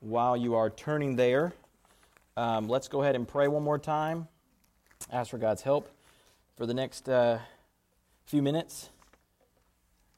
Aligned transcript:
while 0.00 0.36
you 0.36 0.54
are 0.54 0.70
turning 0.70 1.16
there, 1.16 1.52
um, 2.36 2.68
let's 2.68 2.88
go 2.88 3.02
ahead 3.02 3.14
and 3.14 3.28
pray 3.28 3.48
one 3.48 3.62
more 3.62 3.78
time. 3.78 4.26
Ask 5.12 5.30
for 5.30 5.38
God's 5.38 5.62
help 5.62 5.90
for 6.56 6.66
the 6.66 6.74
next 6.74 7.08
uh, 7.08 7.38
few 8.24 8.42
minutes 8.42 8.90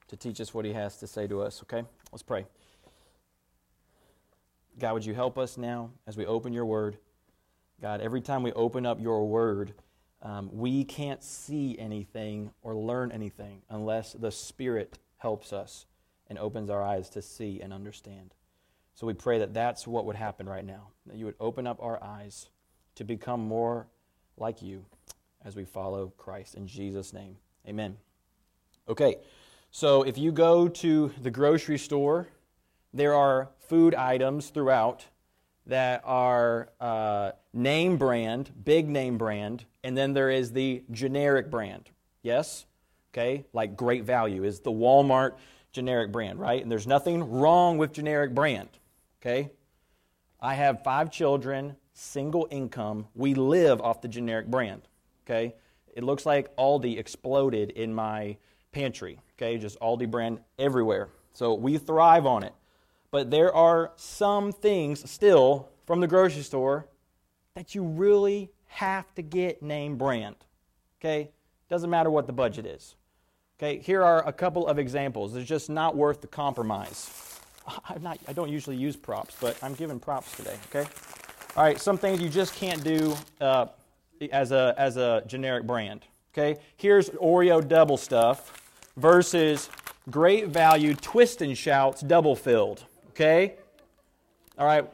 to 0.07 0.15
teach 0.15 0.39
us 0.39 0.53
what 0.53 0.65
He 0.65 0.73
has 0.73 0.97
to 0.97 1.07
say 1.07 1.27
to 1.27 1.41
us, 1.41 1.61
okay? 1.63 1.85
Let's 2.11 2.23
pray. 2.23 2.45
God, 4.79 4.93
would 4.93 5.05
you 5.05 5.13
help 5.13 5.37
us 5.37 5.57
now 5.57 5.91
as 6.07 6.17
we 6.17 6.25
open 6.25 6.53
your 6.53 6.65
word? 6.65 6.97
God, 7.81 8.01
every 8.01 8.21
time 8.21 8.43
we 8.43 8.51
open 8.53 8.85
up 8.85 9.01
your 9.01 9.27
word, 9.27 9.73
um, 10.21 10.49
we 10.53 10.85
can't 10.85 11.21
see 11.21 11.77
anything 11.77 12.51
or 12.61 12.75
learn 12.75 13.11
anything 13.11 13.61
unless 13.69 14.13
the 14.13 14.31
Spirit 14.31 14.97
helps 15.17 15.51
us 15.51 15.85
and 16.27 16.39
opens 16.39 16.69
our 16.69 16.81
eyes 16.81 17.09
to 17.09 17.21
see 17.21 17.59
and 17.61 17.73
understand. 17.73 18.33
So 18.95 19.07
we 19.07 19.13
pray 19.13 19.39
that 19.39 19.53
that's 19.53 19.87
what 19.87 20.05
would 20.05 20.15
happen 20.15 20.47
right 20.47 20.65
now, 20.65 20.89
that 21.07 21.17
you 21.17 21.25
would 21.25 21.35
open 21.39 21.65
up 21.65 21.81
our 21.81 22.01
eyes 22.03 22.49
to 22.95 23.03
become 23.03 23.41
more 23.41 23.87
like 24.37 24.61
you 24.61 24.85
as 25.43 25.55
we 25.55 25.65
follow 25.65 26.13
Christ. 26.17 26.55
In 26.55 26.67
Jesus' 26.67 27.13
name, 27.13 27.37
amen. 27.67 27.97
Okay, 28.87 29.17
so 29.71 30.03
if 30.03 30.17
you 30.17 30.31
go 30.31 30.67
to 30.67 31.11
the 31.21 31.31
grocery 31.31 31.77
store, 31.77 32.27
there 32.93 33.15
are 33.15 33.49
food 33.67 33.95
items 33.95 34.49
throughout 34.49 35.05
that 35.65 36.01
are 36.03 36.69
uh, 36.79 37.31
name 37.53 37.97
brand, 37.97 38.51
big 38.63 38.87
name 38.87 39.17
brand, 39.17 39.65
and 39.83 39.97
then 39.97 40.13
there 40.13 40.29
is 40.29 40.51
the 40.51 40.83
generic 40.91 41.49
brand. 41.49 41.89
Yes? 42.21 42.65
Okay? 43.11 43.45
Like 43.53 43.75
Great 43.75 44.03
Value 44.03 44.43
is 44.43 44.59
the 44.59 44.71
Walmart 44.71 45.33
generic 45.71 46.11
brand, 46.11 46.39
right? 46.39 46.61
And 46.61 46.71
there's 46.71 46.87
nothing 46.87 47.31
wrong 47.31 47.77
with 47.77 47.93
generic 47.93 48.35
brand. 48.35 48.69
Okay? 49.25 49.51
I 50.41 50.55
have 50.55 50.83
five 50.83 51.09
children, 51.09 51.77
single 51.93 52.47
income. 52.51 53.07
We 53.15 53.33
live 53.33 53.79
off 53.79 54.01
the 54.01 54.09
generic 54.09 54.47
brand. 54.47 54.81
Okay? 55.25 55.55
It 55.95 56.03
looks 56.03 56.25
like 56.25 56.53
Aldi 56.57 56.97
exploded 56.97 57.71
in 57.71 57.93
my 57.93 58.37
pantry. 58.73 59.19
Okay? 59.37 59.57
Just 59.57 59.79
Aldi 59.79 60.11
brand 60.11 60.41
everywhere. 60.59 61.09
So 61.31 61.53
we 61.53 61.77
thrive 61.77 62.25
on 62.25 62.43
it. 62.43 62.53
But 63.11 63.31
there 63.31 63.53
are 63.53 63.93
some 63.95 64.51
things 64.51 65.09
still 65.09 65.69
from 65.85 66.01
the 66.01 66.07
grocery 66.07 66.41
store 66.41 66.87
that 67.55 67.75
you 67.75 67.83
really 67.83 68.51
have 68.65 69.13
to 69.15 69.21
get 69.21 69.61
name 69.61 69.97
brand. 69.97 70.35
Okay? 70.99 71.31
Doesn't 71.69 71.89
matter 71.89 72.09
what 72.09 72.27
the 72.27 72.33
budget 72.33 72.65
is. 72.65 72.95
Okay, 73.57 73.79
here 73.79 74.03
are 74.03 74.27
a 74.27 74.33
couple 74.33 74.67
of 74.67 74.77
examples. 74.79 75.35
It's 75.35 75.47
just 75.47 75.69
not 75.69 75.95
worth 75.95 76.21
the 76.21 76.27
compromise. 76.27 77.32
I'm 77.89 78.01
not, 78.01 78.19
I 78.27 78.33
don't 78.33 78.49
usually 78.49 78.75
use 78.75 78.95
props, 78.95 79.35
but 79.39 79.57
I'm 79.63 79.73
giving 79.73 79.99
props 79.99 80.35
today, 80.35 80.57
okay? 80.69 80.89
All 81.55 81.63
right, 81.63 81.79
some 81.79 81.97
things 81.97 82.21
you 82.21 82.29
just 82.29 82.55
can't 82.55 82.83
do 82.83 83.15
uh, 83.39 83.67
as, 84.31 84.51
a, 84.51 84.73
as 84.77 84.97
a 84.97 85.23
generic 85.27 85.65
brand, 85.65 86.05
okay? 86.33 86.59
Here's 86.77 87.09
Oreo 87.11 87.65
Double 87.65 87.97
Stuf 87.97 88.39
versus 88.97 89.69
great 90.09 90.47
value 90.47 90.93
twist 90.95 91.41
and 91.41 91.57
shouts 91.57 92.01
double 92.01 92.35
filled, 92.35 92.85
okay? 93.09 93.55
All 94.57 94.65
right, 94.65 94.89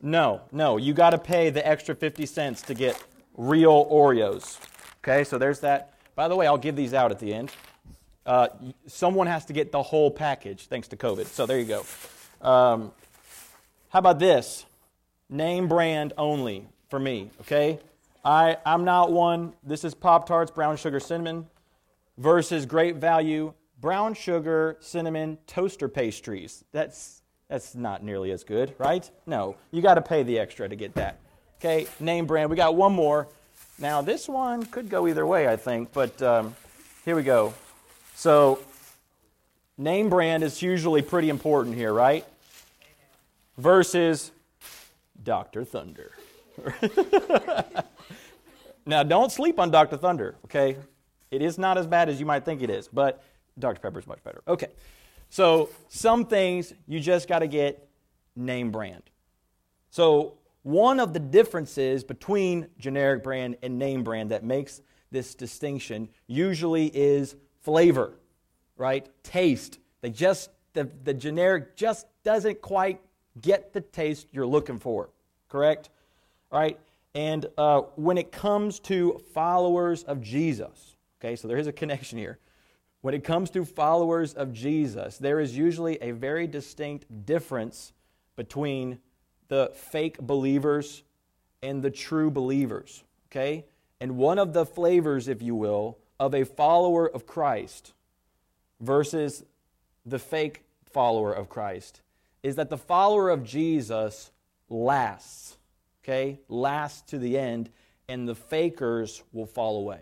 no, 0.00 0.42
no, 0.52 0.76
you 0.76 0.94
got 0.94 1.10
to 1.10 1.18
pay 1.18 1.50
the 1.50 1.66
extra 1.66 1.94
50 1.94 2.26
cents 2.26 2.62
to 2.62 2.74
get 2.74 3.02
real 3.36 3.86
Oreos, 3.86 4.58
okay? 5.02 5.24
So 5.24 5.38
there's 5.38 5.60
that. 5.60 5.94
By 6.14 6.28
the 6.28 6.36
way, 6.36 6.46
I'll 6.46 6.58
give 6.58 6.74
these 6.74 6.94
out 6.94 7.12
at 7.12 7.18
the 7.20 7.32
end. 7.32 7.52
Uh, 8.28 8.48
someone 8.86 9.26
has 9.26 9.46
to 9.46 9.54
get 9.54 9.72
the 9.72 9.82
whole 9.82 10.10
package 10.10 10.66
thanks 10.66 10.86
to 10.88 10.98
COVID. 10.98 11.24
So 11.28 11.46
there 11.46 11.58
you 11.58 11.64
go. 11.64 11.86
Um, 12.46 12.92
how 13.88 14.00
about 14.00 14.18
this? 14.18 14.66
Name 15.30 15.66
brand 15.66 16.12
only 16.18 16.68
for 16.90 16.98
me, 17.00 17.30
okay? 17.40 17.80
I, 18.22 18.58
I'm 18.66 18.84
not 18.84 19.10
one. 19.10 19.54
This 19.64 19.82
is 19.82 19.94
Pop 19.94 20.26
Tarts, 20.26 20.50
brown 20.50 20.76
sugar 20.76 21.00
cinnamon, 21.00 21.46
versus 22.18 22.66
great 22.66 22.96
value 22.96 23.54
brown 23.80 24.12
sugar 24.12 24.76
cinnamon 24.80 25.38
toaster 25.46 25.88
pastries. 25.88 26.64
That's, 26.70 27.22
that's 27.48 27.74
not 27.74 28.02
nearly 28.02 28.30
as 28.32 28.44
good, 28.44 28.74
right? 28.76 29.10
No, 29.24 29.56
you 29.70 29.80
got 29.80 29.94
to 29.94 30.02
pay 30.02 30.22
the 30.22 30.38
extra 30.38 30.68
to 30.68 30.76
get 30.76 30.92
that. 30.96 31.18
Okay, 31.60 31.86
name 31.98 32.26
brand. 32.26 32.50
We 32.50 32.56
got 32.56 32.76
one 32.76 32.92
more. 32.92 33.28
Now, 33.78 34.02
this 34.02 34.28
one 34.28 34.66
could 34.66 34.90
go 34.90 35.08
either 35.08 35.26
way, 35.26 35.48
I 35.48 35.56
think, 35.56 35.94
but 35.94 36.20
um, 36.20 36.54
here 37.06 37.16
we 37.16 37.22
go. 37.22 37.54
So, 38.18 38.58
name 39.76 40.10
brand 40.10 40.42
is 40.42 40.60
usually 40.60 41.02
pretty 41.02 41.28
important 41.28 41.76
here, 41.76 41.92
right? 41.92 42.24
Versus 43.56 44.32
Dr. 45.22 45.64
Thunder. 45.64 46.10
now, 48.86 49.04
don't 49.04 49.30
sleep 49.30 49.60
on 49.60 49.70
Dr. 49.70 49.96
Thunder, 49.96 50.34
okay? 50.46 50.78
It 51.30 51.42
is 51.42 51.58
not 51.58 51.78
as 51.78 51.86
bad 51.86 52.08
as 52.08 52.18
you 52.18 52.26
might 52.26 52.44
think 52.44 52.60
it 52.60 52.70
is, 52.70 52.88
but 52.88 53.22
Dr. 53.56 53.78
Pepper 53.78 54.00
is 54.00 54.06
much 54.08 54.24
better. 54.24 54.42
Okay. 54.48 54.70
So, 55.30 55.70
some 55.88 56.26
things 56.26 56.74
you 56.88 56.98
just 56.98 57.28
got 57.28 57.38
to 57.38 57.46
get 57.46 57.88
name 58.34 58.72
brand. 58.72 59.04
So, 59.90 60.38
one 60.64 60.98
of 60.98 61.12
the 61.12 61.20
differences 61.20 62.02
between 62.02 62.66
generic 62.80 63.22
brand 63.22 63.58
and 63.62 63.78
name 63.78 64.02
brand 64.02 64.32
that 64.32 64.42
makes 64.42 64.80
this 65.12 65.36
distinction 65.36 66.08
usually 66.26 66.86
is 66.86 67.36
flavor, 67.60 68.14
right? 68.76 69.08
Taste. 69.22 69.78
They 70.00 70.10
just 70.10 70.50
the, 70.74 70.88
the 71.04 71.14
generic 71.14 71.76
just 71.76 72.06
doesn't 72.22 72.60
quite 72.62 73.00
get 73.40 73.72
the 73.72 73.80
taste 73.80 74.28
you're 74.32 74.46
looking 74.46 74.78
for, 74.78 75.10
correct? 75.48 75.90
Right? 76.52 76.78
And 77.14 77.46
uh, 77.56 77.80
when 77.96 78.18
it 78.18 78.30
comes 78.30 78.78
to 78.80 79.20
followers 79.34 80.04
of 80.04 80.22
Jesus, 80.22 80.96
okay, 81.20 81.36
so 81.36 81.48
there 81.48 81.58
is 81.58 81.66
a 81.66 81.72
connection 81.72 82.18
here. 82.18 82.38
When 83.00 83.14
it 83.14 83.24
comes 83.24 83.50
to 83.50 83.64
followers 83.64 84.34
of 84.34 84.52
Jesus, 84.52 85.18
there 85.18 85.40
is 85.40 85.56
usually 85.56 86.00
a 86.02 86.10
very 86.12 86.46
distinct 86.46 87.06
difference 87.26 87.92
between 88.36 88.98
the 89.48 89.72
fake 89.74 90.18
believers 90.20 91.02
and 91.62 91.82
the 91.82 91.90
true 91.90 92.30
believers, 92.30 93.02
okay? 93.30 93.64
And 94.00 94.16
one 94.16 94.38
of 94.38 94.52
the 94.52 94.66
flavors, 94.66 95.26
if 95.26 95.42
you 95.42 95.54
will, 95.54 95.98
of 96.20 96.34
a 96.34 96.44
follower 96.44 97.08
of 97.08 97.26
Christ 97.26 97.92
versus 98.80 99.44
the 100.04 100.18
fake 100.18 100.64
follower 100.90 101.32
of 101.32 101.48
Christ 101.48 102.00
is 102.42 102.56
that 102.56 102.70
the 102.70 102.78
follower 102.78 103.30
of 103.30 103.44
Jesus 103.44 104.30
lasts, 104.68 105.56
okay? 106.02 106.40
Lasts 106.48 107.02
to 107.10 107.18
the 107.18 107.38
end, 107.38 107.70
and 108.08 108.28
the 108.28 108.34
fakers 108.34 109.22
will 109.32 109.46
fall 109.46 109.78
away. 109.78 110.00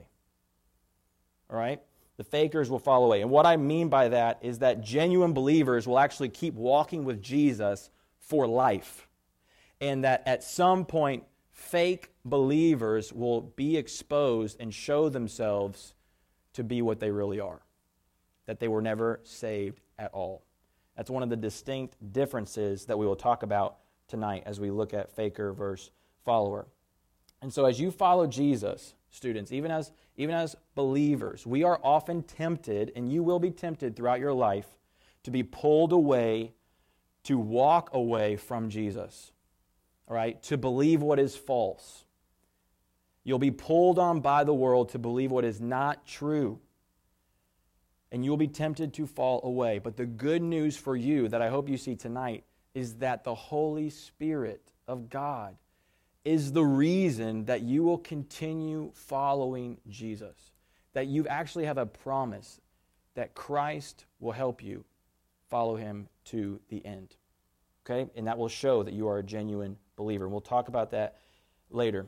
All 1.50 1.58
right? 1.58 1.80
The 2.16 2.24
fakers 2.24 2.70
will 2.70 2.78
fall 2.78 3.04
away. 3.04 3.20
And 3.20 3.30
what 3.30 3.46
I 3.46 3.56
mean 3.56 3.88
by 3.88 4.08
that 4.08 4.38
is 4.42 4.60
that 4.60 4.82
genuine 4.82 5.32
believers 5.32 5.86
will 5.86 5.98
actually 5.98 6.28
keep 6.28 6.54
walking 6.54 7.04
with 7.04 7.22
Jesus 7.22 7.90
for 8.18 8.46
life. 8.46 9.08
And 9.80 10.04
that 10.04 10.22
at 10.26 10.42
some 10.42 10.86
point, 10.86 11.24
fake 11.50 12.10
believers 12.24 13.12
will 13.12 13.40
be 13.42 13.76
exposed 13.76 14.58
and 14.60 14.72
show 14.72 15.08
themselves 15.08 15.94
to 16.56 16.64
be 16.64 16.82
what 16.82 17.00
they 17.00 17.10
really 17.10 17.38
are, 17.38 17.60
that 18.46 18.58
they 18.58 18.68
were 18.68 18.82
never 18.82 19.20
saved 19.22 19.80
at 19.98 20.12
all. 20.12 20.42
That's 20.96 21.10
one 21.10 21.22
of 21.22 21.28
the 21.28 21.36
distinct 21.36 21.96
differences 22.12 22.86
that 22.86 22.98
we 22.98 23.06
will 23.06 23.16
talk 23.16 23.42
about 23.42 23.76
tonight 24.08 24.42
as 24.46 24.58
we 24.58 24.70
look 24.70 24.94
at 24.94 25.14
faker 25.14 25.52
versus 25.52 25.90
follower. 26.24 26.66
And 27.42 27.52
so, 27.52 27.66
as 27.66 27.78
you 27.78 27.90
follow 27.90 28.26
Jesus, 28.26 28.94
students, 29.10 29.52
even 29.52 29.70
as, 29.70 29.92
even 30.16 30.34
as 30.34 30.56
believers, 30.74 31.46
we 31.46 31.62
are 31.62 31.78
often 31.82 32.22
tempted, 32.22 32.90
and 32.96 33.12
you 33.12 33.22
will 33.22 33.38
be 33.38 33.50
tempted 33.50 33.94
throughout 33.94 34.20
your 34.20 34.32
life, 34.32 34.66
to 35.24 35.30
be 35.30 35.42
pulled 35.42 35.92
away, 35.92 36.52
to 37.24 37.36
walk 37.36 37.90
away 37.92 38.36
from 38.36 38.70
Jesus, 38.70 39.32
all 40.08 40.16
right, 40.16 40.42
to 40.44 40.56
believe 40.56 41.02
what 41.02 41.18
is 41.18 41.36
false 41.36 42.05
You'll 43.26 43.40
be 43.40 43.50
pulled 43.50 43.98
on 43.98 44.20
by 44.20 44.44
the 44.44 44.54
world 44.54 44.90
to 44.90 45.00
believe 45.00 45.32
what 45.32 45.44
is 45.44 45.60
not 45.60 46.06
true. 46.06 46.60
And 48.12 48.24
you'll 48.24 48.36
be 48.36 48.46
tempted 48.46 48.94
to 48.94 49.06
fall 49.08 49.40
away. 49.42 49.80
But 49.80 49.96
the 49.96 50.06
good 50.06 50.42
news 50.42 50.76
for 50.76 50.94
you 50.94 51.26
that 51.30 51.42
I 51.42 51.48
hope 51.48 51.68
you 51.68 51.76
see 51.76 51.96
tonight 51.96 52.44
is 52.72 52.94
that 52.98 53.24
the 53.24 53.34
Holy 53.34 53.90
Spirit 53.90 54.70
of 54.86 55.10
God 55.10 55.56
is 56.24 56.52
the 56.52 56.62
reason 56.62 57.46
that 57.46 57.62
you 57.62 57.82
will 57.82 57.98
continue 57.98 58.92
following 58.94 59.78
Jesus. 59.88 60.52
That 60.92 61.08
you 61.08 61.26
actually 61.26 61.64
have 61.64 61.78
a 61.78 61.86
promise 61.86 62.60
that 63.16 63.34
Christ 63.34 64.04
will 64.20 64.32
help 64.32 64.62
you 64.62 64.84
follow 65.50 65.74
him 65.74 66.06
to 66.26 66.60
the 66.68 66.86
end. 66.86 67.16
Okay? 67.84 68.08
And 68.14 68.28
that 68.28 68.38
will 68.38 68.48
show 68.48 68.84
that 68.84 68.94
you 68.94 69.08
are 69.08 69.18
a 69.18 69.24
genuine 69.24 69.78
believer. 69.96 70.26
And 70.26 70.32
we'll 70.32 70.40
talk 70.40 70.68
about 70.68 70.92
that 70.92 71.16
later. 71.70 72.06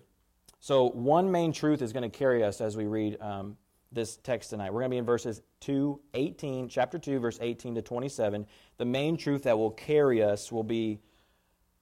So, 0.61 0.91
one 0.91 1.31
main 1.31 1.53
truth 1.53 1.83
is 1.83 1.93
going 1.93 2.09
to 2.09 2.19
carry 2.19 2.43
us 2.43 2.61
as 2.61 2.77
we 2.77 2.87
read 2.87 3.21
um, 3.21 3.57
this 3.93 4.17
text 4.17 4.51
tonight. 4.51 4.73
We're 4.73 4.81
going 4.81 4.91
to 4.91 4.95
be 4.95 4.99
in 4.99 5.05
verses 5.05 5.41
2, 5.61 6.01
18, 6.15 6.69
chapter 6.69 6.99
2, 6.99 7.21
verse 7.21 7.39
18 7.41 7.77
to 7.77 7.83
27. 7.83 8.47
The 8.77 8.85
main 8.85 9.17
truth 9.17 9.45
that 9.45 9.57
will 9.57 9.71
carry 9.71 10.23
us 10.23 10.51
will 10.51 10.65
be 10.65 11.01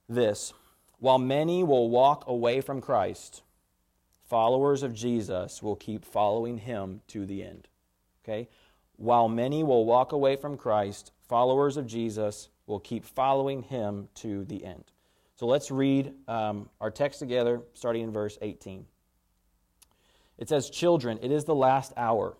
this 0.07 0.53
while 0.99 1.19
many 1.19 1.63
will 1.63 1.89
walk 1.89 2.23
away 2.27 2.61
from 2.61 2.81
Christ, 2.81 3.43
followers 4.27 4.83
of 4.83 4.93
Jesus 4.93 5.61
will 5.61 5.75
keep 5.75 6.03
following 6.03 6.57
him 6.57 7.01
to 7.07 7.25
the 7.25 7.43
end. 7.43 7.67
Okay? 8.23 8.49
While 8.95 9.29
many 9.29 9.63
will 9.63 9.85
walk 9.85 10.11
away 10.11 10.35
from 10.35 10.57
Christ, 10.57 11.11
followers 11.27 11.77
of 11.77 11.85
Jesus 11.85 12.49
will 12.65 12.79
keep 12.79 13.05
following 13.05 13.61
him 13.63 14.09
to 14.15 14.43
the 14.43 14.65
end. 14.65 14.85
So 15.37 15.45
let's 15.45 15.69
read 15.69 16.13
um, 16.27 16.67
our 16.81 16.89
text 16.89 17.19
together, 17.19 17.61
starting 17.73 18.03
in 18.03 18.11
verse 18.11 18.39
18. 18.41 18.85
It 20.39 20.49
says, 20.49 20.69
Children, 20.69 21.19
it 21.21 21.31
is 21.31 21.45
the 21.45 21.55
last 21.55 21.93
hour. 21.95 22.35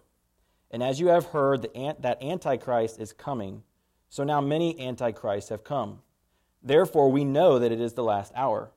And 0.71 0.81
as 0.81 0.99
you 0.99 1.07
have 1.07 1.27
heard 1.27 1.67
that 1.73 2.23
Antichrist 2.23 2.99
is 2.99 3.13
coming, 3.13 3.61
so 4.09 4.23
now 4.23 4.41
many 4.41 4.79
Antichrists 4.79 5.49
have 5.49 5.63
come. 5.63 5.99
Therefore, 6.63 7.11
we 7.11 7.23
know 7.23 7.59
that 7.59 7.71
it 7.71 7.79
is 7.79 7.93
the 7.93 8.03
last 8.03 8.31
hour. 8.35 8.71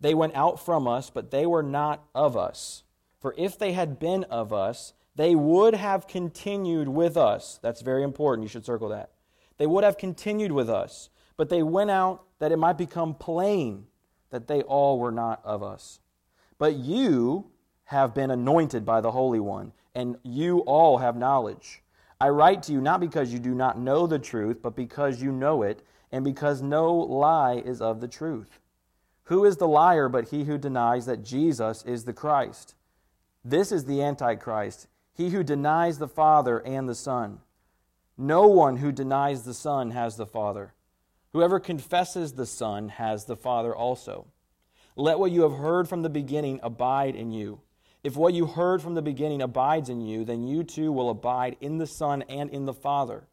They 0.00 0.14
went 0.14 0.36
out 0.36 0.64
from 0.64 0.86
us, 0.86 1.10
but 1.10 1.32
they 1.32 1.44
were 1.44 1.62
not 1.62 2.04
of 2.14 2.36
us. 2.36 2.84
For 3.18 3.34
if 3.36 3.58
they 3.58 3.72
had 3.72 3.98
been 3.98 4.24
of 4.24 4.52
us, 4.52 4.94
they 5.16 5.34
would 5.34 5.74
have 5.74 6.06
continued 6.06 6.88
with 6.88 7.16
us. 7.16 7.58
That's 7.62 7.82
very 7.82 8.04
important. 8.04 8.44
You 8.44 8.48
should 8.48 8.64
circle 8.64 8.88
that. 8.90 9.10
They 9.58 9.66
would 9.66 9.84
have 9.84 9.98
continued 9.98 10.52
with 10.52 10.70
us, 10.70 11.10
but 11.36 11.48
they 11.48 11.62
went 11.62 11.90
out 11.90 12.24
that 12.40 12.50
it 12.50 12.58
might 12.58 12.76
become 12.76 13.14
plain 13.14 13.86
that 14.30 14.48
they 14.48 14.62
all 14.62 14.98
were 14.98 15.12
not 15.12 15.40
of 15.44 15.62
us. 15.62 16.00
But 16.58 16.74
you 16.74 17.46
have 17.84 18.14
been 18.14 18.30
anointed 18.30 18.84
by 18.84 19.00
the 19.00 19.12
Holy 19.12 19.40
One, 19.40 19.72
and 19.94 20.16
you 20.22 20.58
all 20.60 20.98
have 20.98 21.16
knowledge. 21.16 21.82
I 22.20 22.28
write 22.28 22.62
to 22.64 22.72
you 22.72 22.80
not 22.80 23.00
because 23.00 23.32
you 23.32 23.38
do 23.38 23.54
not 23.54 23.78
know 23.78 24.06
the 24.06 24.18
truth, 24.18 24.60
but 24.62 24.76
because 24.76 25.22
you 25.22 25.32
know 25.32 25.62
it, 25.62 25.82
and 26.12 26.24
because 26.24 26.60
no 26.60 26.92
lie 26.92 27.62
is 27.64 27.80
of 27.80 28.00
the 28.00 28.08
truth. 28.08 28.58
Who 29.24 29.44
is 29.44 29.56
the 29.58 29.68
liar 29.68 30.08
but 30.08 30.28
he 30.28 30.44
who 30.44 30.58
denies 30.58 31.06
that 31.06 31.24
Jesus 31.24 31.84
is 31.84 32.04
the 32.04 32.12
Christ? 32.12 32.74
This 33.44 33.72
is 33.72 33.84
the 33.84 34.02
Antichrist, 34.02 34.88
he 35.12 35.30
who 35.30 35.42
denies 35.42 35.98
the 35.98 36.08
Father 36.08 36.58
and 36.58 36.88
the 36.88 36.94
Son. 36.94 37.40
No 38.18 38.46
one 38.46 38.78
who 38.78 38.92
denies 38.92 39.44
the 39.44 39.54
Son 39.54 39.92
has 39.92 40.16
the 40.16 40.26
Father. 40.26 40.74
Whoever 41.32 41.60
confesses 41.60 42.32
the 42.32 42.46
Son 42.46 42.88
has 42.88 43.24
the 43.24 43.36
Father 43.36 43.74
also. 43.74 44.26
Let 44.96 45.18
what 45.18 45.30
you 45.30 45.42
have 45.42 45.58
heard 45.58 45.88
from 45.88 46.02
the 46.02 46.10
beginning 46.10 46.58
abide 46.62 47.14
in 47.14 47.30
you. 47.30 47.60
If 48.02 48.16
what 48.16 48.34
you 48.34 48.46
heard 48.46 48.82
from 48.82 48.94
the 48.94 49.02
beginning 49.02 49.40
abides 49.40 49.88
in 49.88 50.00
you, 50.00 50.24
then 50.24 50.46
you 50.46 50.64
too 50.64 50.90
will 50.90 51.10
abide 51.10 51.56
in 51.60 51.78
the 51.78 51.86
Son 51.86 52.22
and 52.22 52.50
in 52.50 52.64
the 52.64 52.74
Father. 52.74 53.28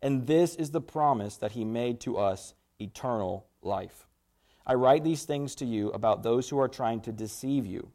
And 0.00 0.26
this 0.26 0.54
is 0.54 0.70
the 0.70 0.80
promise 0.80 1.36
that 1.36 1.52
he 1.52 1.64
made 1.64 2.00
to 2.00 2.16
us 2.16 2.54
eternal 2.80 3.46
life. 3.60 4.06
I 4.66 4.74
write 4.74 5.04
these 5.04 5.24
things 5.24 5.54
to 5.56 5.66
you 5.66 5.90
about 5.90 6.22
those 6.22 6.48
who 6.48 6.58
are 6.58 6.68
trying 6.68 7.00
to 7.02 7.12
deceive 7.12 7.66
you. 7.66 7.90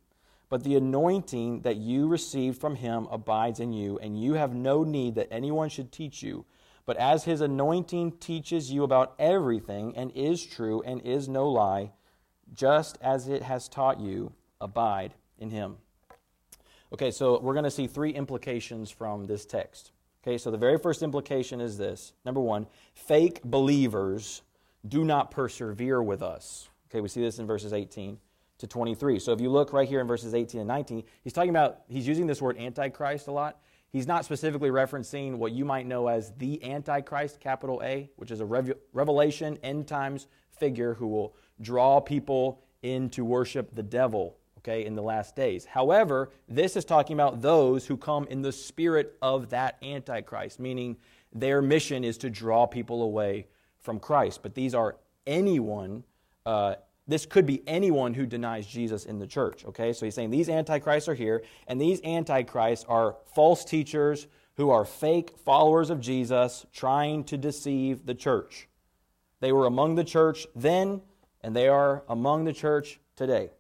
But 0.49 0.63
the 0.63 0.75
anointing 0.75 1.61
that 1.61 1.77
you 1.77 2.07
received 2.07 2.59
from 2.59 2.75
him 2.75 3.07
abides 3.11 3.59
in 3.59 3.73
you, 3.73 3.97
and 3.99 4.21
you 4.21 4.33
have 4.33 4.53
no 4.53 4.83
need 4.83 5.15
that 5.15 5.27
anyone 5.31 5.69
should 5.69 5.91
teach 5.91 6.21
you. 6.21 6.45
But 6.87 6.97
as 6.97 7.25
his 7.25 7.41
anointing 7.41 8.13
teaches 8.13 8.71
you 8.71 8.83
about 8.83 9.13
everything, 9.19 9.95
and 9.95 10.09
is 10.15 10.43
true, 10.43 10.81
and 10.83 11.01
is 11.01 11.27
no 11.27 11.49
lie, 11.49 11.91
just 12.53 12.97
as 13.01 13.27
it 13.27 13.43
has 13.43 13.67
taught 13.67 13.99
you, 13.99 14.31
abide 14.61 15.13
in 15.37 15.49
him. 15.49 15.75
Okay, 16.93 17.11
so 17.11 17.39
we're 17.41 17.53
going 17.53 17.65
to 17.65 17.71
see 17.71 17.87
three 17.87 18.11
implications 18.11 18.89
from 18.89 19.27
this 19.27 19.45
text. 19.45 19.91
Okay, 20.23 20.37
so 20.37 20.49
the 20.49 20.57
very 20.57 20.77
first 20.77 21.03
implication 21.03 21.59
is 21.59 21.77
this 21.77 22.13
number 22.25 22.39
one, 22.39 22.65
fake 22.93 23.43
believers 23.43 24.41
do 24.87 25.03
not 25.03 25.29
persevere 25.29 26.01
with 26.01 26.23
us. 26.23 26.69
Okay, 26.89 27.01
we 27.01 27.09
see 27.09 27.21
this 27.21 27.37
in 27.37 27.45
verses 27.45 27.73
18 27.73 28.17
to 28.59 28.67
23. 28.67 29.19
So 29.19 29.33
if 29.33 29.41
you 29.41 29.49
look 29.49 29.73
right 29.73 29.87
here 29.87 29.99
in 29.99 30.07
verses 30.07 30.33
18 30.33 30.61
and 30.61 30.67
19, 30.69 31.03
he's 31.21 31.33
talking 31.33 31.49
about, 31.49 31.81
he's 31.89 32.07
using 32.07 32.27
this 32.27 32.41
word 32.41 32.57
antichrist 32.57 33.27
a 33.27 33.31
lot. 33.31 33.59
He's 33.89 34.07
not 34.07 34.25
specifically 34.25 34.69
referencing 34.69 35.37
what 35.37 35.53
you 35.53 35.65
might 35.65 35.85
know 35.85 36.07
as 36.07 36.33
the 36.37 36.63
antichrist, 36.63 37.39
capital 37.39 37.81
A, 37.83 38.09
which 38.17 38.31
is 38.31 38.41
a 38.41 38.45
revelation, 38.93 39.57
end 39.63 39.87
times 39.87 40.27
figure 40.51 40.93
who 40.95 41.07
will 41.07 41.35
draw 41.61 41.99
people 41.99 42.61
in 42.81 43.09
to 43.11 43.23
worship 43.23 43.73
the 43.73 43.83
devil, 43.83 44.37
okay, 44.59 44.85
in 44.85 44.95
the 44.95 45.01
last 45.01 45.35
days. 45.35 45.65
However, 45.65 46.31
this 46.47 46.75
is 46.75 46.85
talking 46.85 47.15
about 47.15 47.41
those 47.41 47.87
who 47.87 47.97
come 47.97 48.27
in 48.29 48.41
the 48.41 48.51
spirit 48.51 49.17
of 49.21 49.49
that 49.49 49.77
antichrist, 49.81 50.59
meaning 50.59 50.97
their 51.33 51.61
mission 51.61 52.03
is 52.03 52.17
to 52.19 52.29
draw 52.29 52.65
people 52.65 53.03
away 53.03 53.47
from 53.79 53.99
Christ. 53.99 54.41
But 54.43 54.53
these 54.53 54.75
are 54.75 54.97
anyone 55.25 56.03
uh, 56.45 56.75
this 57.07 57.25
could 57.25 57.45
be 57.45 57.63
anyone 57.67 58.13
who 58.13 58.25
denies 58.25 58.67
Jesus 58.67 59.05
in 59.05 59.19
the 59.19 59.27
church. 59.27 59.65
Okay, 59.65 59.93
so 59.93 60.05
he's 60.05 60.15
saying 60.15 60.29
these 60.29 60.49
antichrists 60.49 61.07
are 61.07 61.15
here, 61.15 61.43
and 61.67 61.79
these 61.79 62.01
antichrists 62.03 62.85
are 62.89 63.15
false 63.33 63.63
teachers 63.63 64.27
who 64.55 64.69
are 64.69 64.85
fake 64.85 65.37
followers 65.45 65.89
of 65.89 66.01
Jesus 66.01 66.65
trying 66.73 67.23
to 67.25 67.37
deceive 67.37 68.05
the 68.05 68.15
church. 68.15 68.67
They 69.39 69.51
were 69.51 69.67
among 69.67 69.95
the 69.95 70.03
church 70.03 70.47
then, 70.55 71.01
and 71.41 71.55
they 71.55 71.67
are 71.67 72.03
among 72.09 72.45
the 72.45 72.53
church 72.53 72.99
today. 73.15 73.51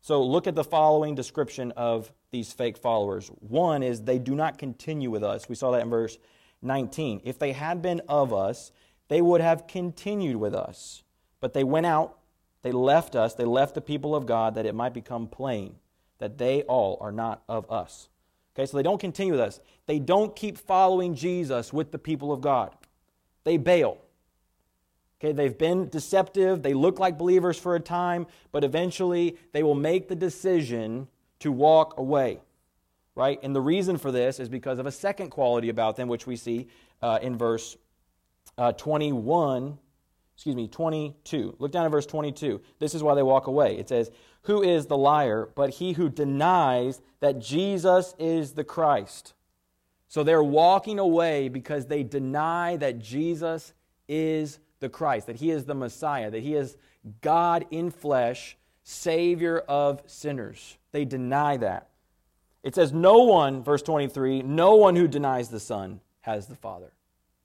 So 0.00 0.22
look 0.22 0.46
at 0.46 0.54
the 0.54 0.64
following 0.64 1.14
description 1.14 1.72
of 1.72 2.12
these 2.30 2.52
fake 2.52 2.76
followers. 2.76 3.28
One 3.28 3.82
is 3.82 4.02
they 4.02 4.18
do 4.18 4.34
not 4.34 4.58
continue 4.58 5.10
with 5.10 5.22
us. 5.22 5.48
We 5.48 5.54
saw 5.54 5.70
that 5.70 5.82
in 5.82 5.88
verse 5.88 6.18
19. 6.60 7.22
If 7.24 7.38
they 7.38 7.52
had 7.52 7.80
been 7.80 8.02
of 8.08 8.34
us, 8.34 8.72
they 9.08 9.22
would 9.22 9.40
have 9.40 9.66
continued 9.66 10.36
with 10.36 10.54
us. 10.54 11.04
But 11.40 11.54
they 11.54 11.64
went 11.64 11.86
out 11.86 12.18
they 12.64 12.72
left 12.72 13.14
us, 13.14 13.34
they 13.34 13.44
left 13.44 13.74
the 13.74 13.82
people 13.82 14.16
of 14.16 14.24
God 14.24 14.54
that 14.54 14.64
it 14.64 14.74
might 14.74 14.94
become 14.94 15.26
plain 15.26 15.76
that 16.18 16.38
they 16.38 16.62
all 16.62 16.96
are 17.02 17.12
not 17.12 17.42
of 17.46 17.70
us. 17.70 18.08
Okay, 18.56 18.64
so 18.64 18.78
they 18.78 18.82
don't 18.82 18.98
continue 18.98 19.34
with 19.34 19.40
us. 19.42 19.60
They 19.84 19.98
don't 19.98 20.34
keep 20.34 20.56
following 20.56 21.14
Jesus 21.14 21.74
with 21.74 21.92
the 21.92 21.98
people 21.98 22.32
of 22.32 22.40
God. 22.40 22.74
They 23.44 23.58
bail. 23.58 23.98
Okay, 25.20 25.32
they've 25.32 25.58
been 25.58 25.90
deceptive. 25.90 26.62
They 26.62 26.72
look 26.72 26.98
like 26.98 27.18
believers 27.18 27.58
for 27.58 27.74
a 27.76 27.80
time, 27.80 28.26
but 28.50 28.64
eventually 28.64 29.36
they 29.52 29.62
will 29.62 29.74
make 29.74 30.08
the 30.08 30.16
decision 30.16 31.08
to 31.40 31.52
walk 31.52 31.98
away. 31.98 32.40
Right? 33.14 33.38
And 33.42 33.54
the 33.54 33.60
reason 33.60 33.98
for 33.98 34.10
this 34.10 34.40
is 34.40 34.48
because 34.48 34.78
of 34.78 34.86
a 34.86 34.92
second 34.92 35.28
quality 35.28 35.68
about 35.68 35.96
them, 35.96 36.08
which 36.08 36.26
we 36.26 36.36
see 36.36 36.68
uh, 37.02 37.18
in 37.20 37.36
verse 37.36 37.76
uh, 38.56 38.72
21 38.72 39.78
excuse 40.34 40.56
me, 40.56 40.68
22. 40.68 41.56
Look 41.58 41.72
down 41.72 41.84
at 41.84 41.90
verse 41.90 42.06
22. 42.06 42.60
This 42.78 42.94
is 42.94 43.02
why 43.02 43.14
they 43.14 43.22
walk 43.22 43.46
away. 43.46 43.78
It 43.78 43.88
says, 43.88 44.10
Who 44.42 44.62
is 44.62 44.86
the 44.86 44.96
liar 44.96 45.48
but 45.54 45.70
he 45.70 45.92
who 45.92 46.08
denies 46.08 47.00
that 47.20 47.40
Jesus 47.40 48.14
is 48.18 48.52
the 48.52 48.64
Christ? 48.64 49.34
So 50.08 50.22
they're 50.22 50.42
walking 50.42 50.98
away 50.98 51.48
because 51.48 51.86
they 51.86 52.02
deny 52.02 52.76
that 52.76 52.98
Jesus 52.98 53.72
is 54.08 54.58
the 54.80 54.88
Christ, 54.88 55.26
that 55.26 55.36
he 55.36 55.50
is 55.50 55.64
the 55.64 55.74
Messiah, 55.74 56.30
that 56.30 56.42
he 56.42 56.54
is 56.54 56.76
God 57.20 57.66
in 57.70 57.90
flesh, 57.90 58.56
Savior 58.82 59.58
of 59.60 60.02
sinners. 60.06 60.76
They 60.92 61.04
deny 61.04 61.56
that. 61.58 61.88
It 62.62 62.74
says, 62.74 62.92
No 62.92 63.18
one, 63.22 63.62
verse 63.62 63.82
23, 63.82 64.42
no 64.42 64.76
one 64.76 64.96
who 64.96 65.08
denies 65.08 65.48
the 65.48 65.60
Son 65.60 66.00
has 66.20 66.46
the 66.46 66.56
Father. 66.56 66.92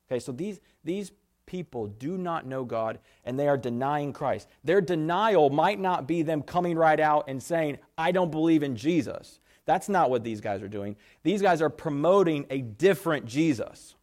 Okay, 0.10 0.20
so 0.20 0.32
these, 0.32 0.60
these 0.84 1.12
people 1.50 1.88
do 1.88 2.16
not 2.16 2.46
know 2.46 2.64
God 2.64 3.00
and 3.26 3.38
they 3.38 3.48
are 3.48 3.58
denying 3.58 4.14
Christ. 4.14 4.48
Their 4.64 4.82
denial 4.82 5.50
might 5.50 5.80
not 5.80 6.08
be 6.08 6.22
them 6.22 6.44
coming 6.44 6.78
right 6.78 7.00
out 7.00 7.26
and 7.28 7.42
saying, 7.42 7.80
I 7.98 8.12
don't 8.12 8.30
believe 8.30 8.62
in 8.62 8.76
Jesus. 8.76 9.40
That's 9.66 9.90
not 9.90 10.12
what 10.12 10.24
these 10.24 10.42
guys 10.42 10.62
are 10.62 10.70
doing. 10.70 10.96
These 11.24 11.42
guys 11.42 11.62
are 11.62 11.70
promoting 11.70 12.46
a 12.52 12.62
different 12.62 13.26
Jesus. 13.26 13.96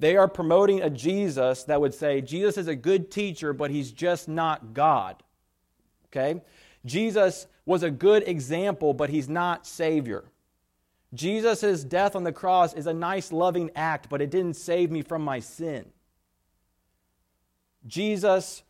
They 0.00 0.16
are 0.16 0.28
promoting 0.28 0.82
a 0.82 0.90
Jesus 0.90 1.64
that 1.64 1.80
would 1.80 1.94
say, 1.94 2.20
Jesus 2.20 2.58
is 2.58 2.66
a 2.66 2.74
good 2.74 3.10
teacher, 3.10 3.52
but 3.52 3.70
he's 3.70 3.92
just 3.92 4.28
not 4.28 4.74
God. 4.74 5.22
Okay? 6.06 6.42
Jesus 6.84 7.46
was 7.66 7.84
a 7.84 7.90
good 7.90 8.26
example, 8.26 8.94
but 8.94 9.10
he's 9.10 9.28
not 9.28 9.66
Savior. 9.66 10.24
Jesus' 11.14 11.84
death 11.84 12.16
on 12.16 12.24
the 12.24 12.32
cross 12.32 12.74
is 12.74 12.86
a 12.86 12.94
nice, 12.94 13.30
loving 13.30 13.70
act, 13.76 14.08
but 14.08 14.20
it 14.20 14.30
didn't 14.30 14.54
save 14.54 14.90
me 14.90 15.02
from 15.02 15.22
my 15.22 15.38
sin. 15.38 15.86
Jesus, 17.86 18.62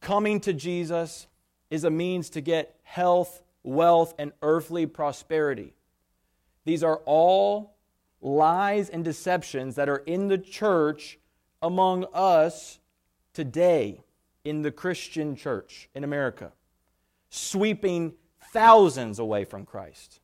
coming 0.00 0.40
to 0.40 0.52
Jesus, 0.52 1.26
is 1.70 1.84
a 1.84 1.90
means 1.90 2.30
to 2.30 2.40
get 2.40 2.76
health, 2.82 3.42
wealth, 3.62 4.14
and 4.18 4.32
earthly 4.42 4.86
prosperity. 4.86 5.74
These 6.64 6.82
are 6.82 7.00
all 7.06 7.76
lies 8.20 8.88
and 8.90 9.04
deceptions 9.04 9.76
that 9.76 9.88
are 9.88 9.98
in 9.98 10.28
the 10.28 10.38
church 10.38 11.18
among 11.62 12.06
us 12.12 12.80
today 13.32 14.02
in 14.44 14.62
the 14.62 14.70
Christian 14.70 15.36
church 15.36 15.88
in 15.94 16.04
America, 16.04 16.52
sweeping 17.28 18.14
thousands 18.52 19.18
away 19.18 19.44
from 19.44 19.64
Christ. 19.64 20.20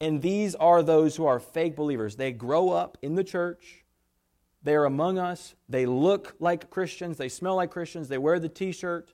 And 0.00 0.22
these 0.22 0.54
are 0.54 0.82
those 0.82 1.16
who 1.16 1.26
are 1.26 1.40
fake 1.40 1.76
believers. 1.76 2.16
They 2.16 2.32
grow 2.32 2.70
up 2.70 2.96
in 3.02 3.14
the 3.14 3.24
church, 3.24 3.79
they're 4.62 4.84
among 4.84 5.18
us. 5.18 5.54
They 5.68 5.86
look 5.86 6.34
like 6.38 6.70
Christians. 6.70 7.16
They 7.16 7.28
smell 7.28 7.56
like 7.56 7.70
Christians. 7.70 8.08
They 8.08 8.18
wear 8.18 8.38
the 8.38 8.48
t 8.48 8.72
shirt. 8.72 9.12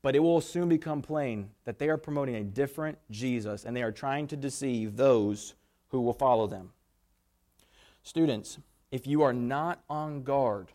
But 0.00 0.14
it 0.14 0.20
will 0.20 0.40
soon 0.40 0.68
become 0.68 1.02
plain 1.02 1.50
that 1.64 1.78
they 1.78 1.88
are 1.88 1.96
promoting 1.96 2.36
a 2.36 2.44
different 2.44 2.98
Jesus 3.10 3.64
and 3.64 3.76
they 3.76 3.82
are 3.82 3.92
trying 3.92 4.28
to 4.28 4.36
deceive 4.36 4.96
those 4.96 5.54
who 5.88 6.00
will 6.00 6.12
follow 6.12 6.46
them. 6.46 6.70
Students, 8.02 8.58
if 8.92 9.06
you 9.06 9.22
are 9.22 9.32
not 9.32 9.82
on 9.90 10.22
guard 10.22 10.68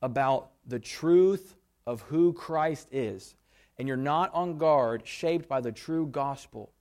about 0.00 0.50
the 0.66 0.78
truth 0.78 1.56
of 1.86 2.02
who 2.02 2.32
Christ 2.32 2.88
is, 2.92 3.34
and 3.76 3.88
you're 3.88 3.96
not 3.96 4.32
on 4.32 4.56
guard, 4.56 5.06
shaped 5.06 5.48
by 5.48 5.60
the 5.60 5.72
true 5.72 6.06
gospel, 6.06 6.72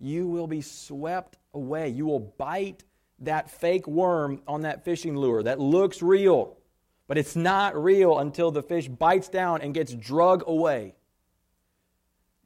you 0.00 0.26
will 0.26 0.46
be 0.46 0.62
swept 0.62 1.36
away. 1.52 1.90
You 1.90 2.06
will 2.06 2.20
bite 2.20 2.82
that 3.24 3.50
fake 3.50 3.86
worm 3.86 4.42
on 4.46 4.62
that 4.62 4.84
fishing 4.84 5.16
lure 5.16 5.42
that 5.42 5.60
looks 5.60 6.02
real, 6.02 6.56
but 7.06 7.18
it's 7.18 7.36
not 7.36 7.80
real 7.80 8.18
until 8.18 8.50
the 8.50 8.62
fish 8.62 8.88
bites 8.88 9.28
down 9.28 9.60
and 9.62 9.74
gets 9.74 9.92
drug 9.94 10.44
away. 10.46 10.94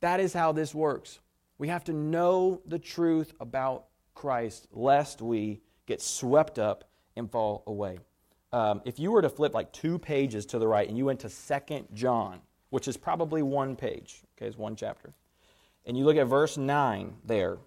That 0.01 0.21
is 0.21 0.33
how 0.33 0.53
this 0.53 0.75
works. 0.75 1.21
We 1.59 1.69
have 1.69 1.85
to 1.85 1.93
know 1.93 2.63
the 2.67 2.79
truth 2.79 3.33
about 3.41 3.87
Christ 4.15 4.69
lest 4.73 5.21
we 5.21 5.61
get 5.87 6.01
swept 6.01 6.59
up 6.59 6.85
and 7.17 7.31
fall 7.31 7.65
away. 7.67 7.99
Um, 8.53 8.81
if 8.85 8.99
you 8.99 9.11
were 9.11 9.23
to 9.23 9.29
flip 9.29 9.55
like 9.55 9.73
two 9.73 9.99
pages 9.99 10.47
to 10.47 10.59
the 10.59 10.67
right 10.67 10.89
and 10.89 10.97
you 10.97 11.05
went 11.05 11.21
to 11.21 11.29
Second 11.29 11.89
John, 11.93 12.41
which 12.71 12.89
is 12.89 12.97
probably 12.97 13.43
one 13.43 13.77
page, 13.77 14.23
okay, 14.37 14.47
it's 14.47 14.57
one 14.57 14.77
chapter, 14.77 15.13
and 15.85 15.97
you 15.97 16.05
look 16.05 16.17
at 16.17 16.27
verse 16.27 16.57
9 16.57 17.17
there, 17.25 17.59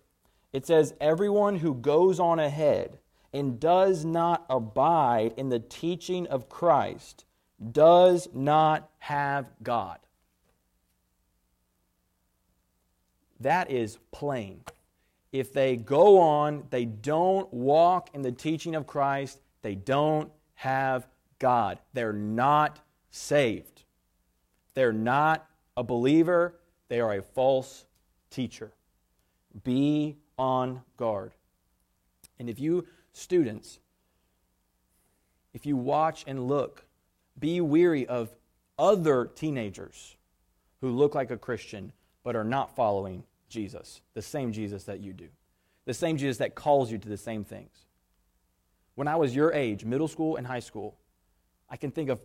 it 0.54 0.66
says, 0.66 0.94
Everyone 1.00 1.58
who 1.58 1.74
goes 1.74 2.20
on 2.20 2.40
ahead 2.40 3.00
and 3.34 3.60
does 3.60 4.04
not 4.04 4.46
abide 4.50 5.34
in 5.38 5.50
the 5.50 5.60
teaching 5.60 6.28
of 6.28 6.50
Christ 6.50 7.26
does 7.72 8.28
not 8.34 8.90
have 9.00 9.46
God. 9.62 10.00
That 13.40 13.72
is 13.72 13.98
plain. 14.12 14.62
If 15.32 15.54
they 15.54 15.78
go 15.78 16.20
on, 16.20 16.66
they 16.70 16.86
don't 16.86 17.52
walk 17.54 18.10
in 18.14 18.22
the 18.22 18.32
teaching 18.32 18.76
of 18.76 18.86
Christ, 18.86 19.40
they 19.62 19.76
don't 19.76 20.32
have 20.56 21.08
God. 21.40 21.80
They're 21.94 22.14
not 22.14 22.80
saved. 23.10 23.84
They're 24.74 24.94
not 24.94 25.48
a 25.78 25.84
believer, 25.84 26.60
they 26.90 27.00
are 27.00 27.16
a 27.16 27.22
false 27.22 27.86
teacher. 28.30 28.74
Be 29.64 30.18
on 30.38 30.82
guard. 30.98 31.34
And 32.40 32.50
if 32.50 32.60
you, 32.60 32.86
students, 33.14 33.80
if 35.54 35.66
you 35.66 35.76
watch 35.76 36.24
and 36.28 36.48
look, 36.48 36.86
be 37.38 37.62
weary 37.62 38.08
of 38.08 38.30
other 38.78 39.26
teenagers 39.26 40.16
who 40.82 40.90
look 40.90 41.16
like 41.16 41.32
a 41.32 41.38
Christian 41.38 41.92
but 42.24 42.36
are 42.36 42.44
not 42.44 42.76
following 42.76 43.24
Jesus, 43.50 44.02
the 44.14 44.22
same 44.22 44.52
Jesus 44.54 44.86
that 44.86 45.00
you 45.00 45.14
do, 45.14 45.28
the 45.86 45.94
same 45.94 46.18
Jesus 46.18 46.38
that 46.38 46.56
calls 46.56 46.92
you 46.92 46.98
to 46.98 47.10
the 47.10 47.18
same 47.18 47.44
things. 47.44 47.86
When 48.96 49.08
I 49.08 49.16
was 49.16 49.36
your 49.36 49.54
age, 49.54 49.86
middle 49.86 50.08
school 50.08 50.36
and 50.38 50.46
high 50.46 50.60
school, 50.60 50.98
I 51.70 51.78
can 51.78 51.92
think 51.92 52.10
of, 52.10 52.20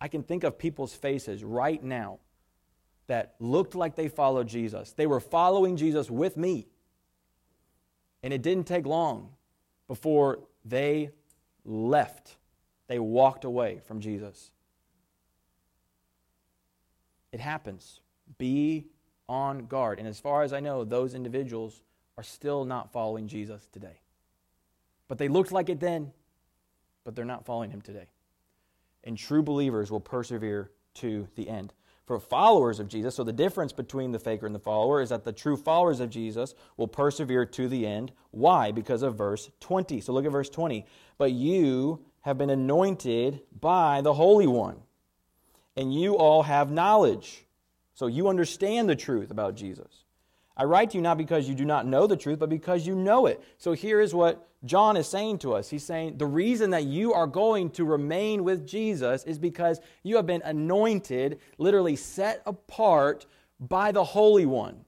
I 0.00 0.08
can 0.08 0.22
think 0.22 0.44
of 0.44 0.58
people's 0.58 0.94
faces 0.94 1.42
right 1.44 1.82
now 1.82 2.18
that 3.06 3.34
looked 3.40 3.74
like 3.74 3.96
they 3.96 4.08
followed 4.08 4.46
Jesus. 4.46 4.92
They 4.92 5.06
were 5.06 5.20
following 5.20 5.76
Jesus 5.76 6.10
with 6.10 6.36
me. 6.36 6.68
And 8.22 8.32
it 8.32 8.42
didn't 8.42 8.66
take 8.66 8.86
long 8.86 9.30
before 9.90 10.38
they 10.64 11.10
left. 11.64 12.36
They 12.86 13.00
walked 13.00 13.44
away 13.44 13.80
from 13.84 13.98
Jesus. 13.98 14.52
It 17.32 17.40
happens. 17.40 17.98
Be 18.38 18.86
on 19.28 19.66
guard. 19.66 19.98
And 19.98 20.06
as 20.06 20.20
far 20.20 20.44
as 20.44 20.52
I 20.52 20.60
know, 20.60 20.84
those 20.84 21.12
individuals 21.12 21.82
are 22.16 22.22
still 22.22 22.64
not 22.64 22.92
following 22.92 23.26
Jesus 23.26 23.66
today. 23.72 23.98
But 25.08 25.18
they 25.18 25.26
looked 25.26 25.50
like 25.50 25.68
it 25.68 25.80
then, 25.80 26.12
but 27.02 27.16
they're 27.16 27.24
not 27.24 27.44
following 27.44 27.72
him 27.72 27.80
today. 27.80 28.06
And 29.02 29.18
true 29.18 29.42
believers 29.42 29.90
will 29.90 29.98
persevere 29.98 30.70
to 30.94 31.26
the 31.34 31.48
end 31.48 31.72
for 32.10 32.18
followers 32.18 32.80
of 32.80 32.88
Jesus. 32.88 33.14
So 33.14 33.22
the 33.22 33.32
difference 33.32 33.72
between 33.72 34.10
the 34.10 34.18
faker 34.18 34.44
and 34.44 34.52
the 34.52 34.58
follower 34.58 35.00
is 35.00 35.10
that 35.10 35.22
the 35.22 35.32
true 35.32 35.56
followers 35.56 36.00
of 36.00 36.10
Jesus 36.10 36.56
will 36.76 36.88
persevere 36.88 37.46
to 37.46 37.68
the 37.68 37.86
end. 37.86 38.10
Why? 38.32 38.72
Because 38.72 39.04
of 39.04 39.14
verse 39.14 39.48
20. 39.60 40.00
So 40.00 40.12
look 40.12 40.24
at 40.24 40.32
verse 40.32 40.48
20. 40.48 40.84
But 41.18 41.30
you 41.30 42.04
have 42.22 42.36
been 42.36 42.50
anointed 42.50 43.42
by 43.60 44.00
the 44.00 44.14
Holy 44.14 44.48
One, 44.48 44.78
and 45.76 45.94
you 45.94 46.16
all 46.16 46.42
have 46.42 46.72
knowledge. 46.72 47.46
So 47.94 48.08
you 48.08 48.26
understand 48.26 48.88
the 48.88 48.96
truth 48.96 49.30
about 49.30 49.54
Jesus. 49.54 50.02
I 50.60 50.64
write 50.64 50.90
to 50.90 50.98
you 50.98 51.02
not 51.02 51.16
because 51.16 51.48
you 51.48 51.54
do 51.54 51.64
not 51.64 51.86
know 51.86 52.06
the 52.06 52.18
truth, 52.18 52.38
but 52.38 52.50
because 52.50 52.86
you 52.86 52.94
know 52.94 53.24
it. 53.24 53.42
So 53.56 53.72
here 53.72 53.98
is 53.98 54.12
what 54.12 54.46
John 54.66 54.94
is 54.98 55.08
saying 55.08 55.38
to 55.38 55.54
us. 55.54 55.70
He's 55.70 55.84
saying 55.84 56.18
the 56.18 56.26
reason 56.26 56.68
that 56.72 56.84
you 56.84 57.14
are 57.14 57.26
going 57.26 57.70
to 57.70 57.84
remain 57.86 58.44
with 58.44 58.66
Jesus 58.66 59.24
is 59.24 59.38
because 59.38 59.80
you 60.02 60.16
have 60.16 60.26
been 60.26 60.42
anointed, 60.42 61.40
literally 61.56 61.96
set 61.96 62.42
apart 62.44 63.24
by 63.58 63.90
the 63.90 64.04
Holy 64.04 64.44
One. 64.44 64.84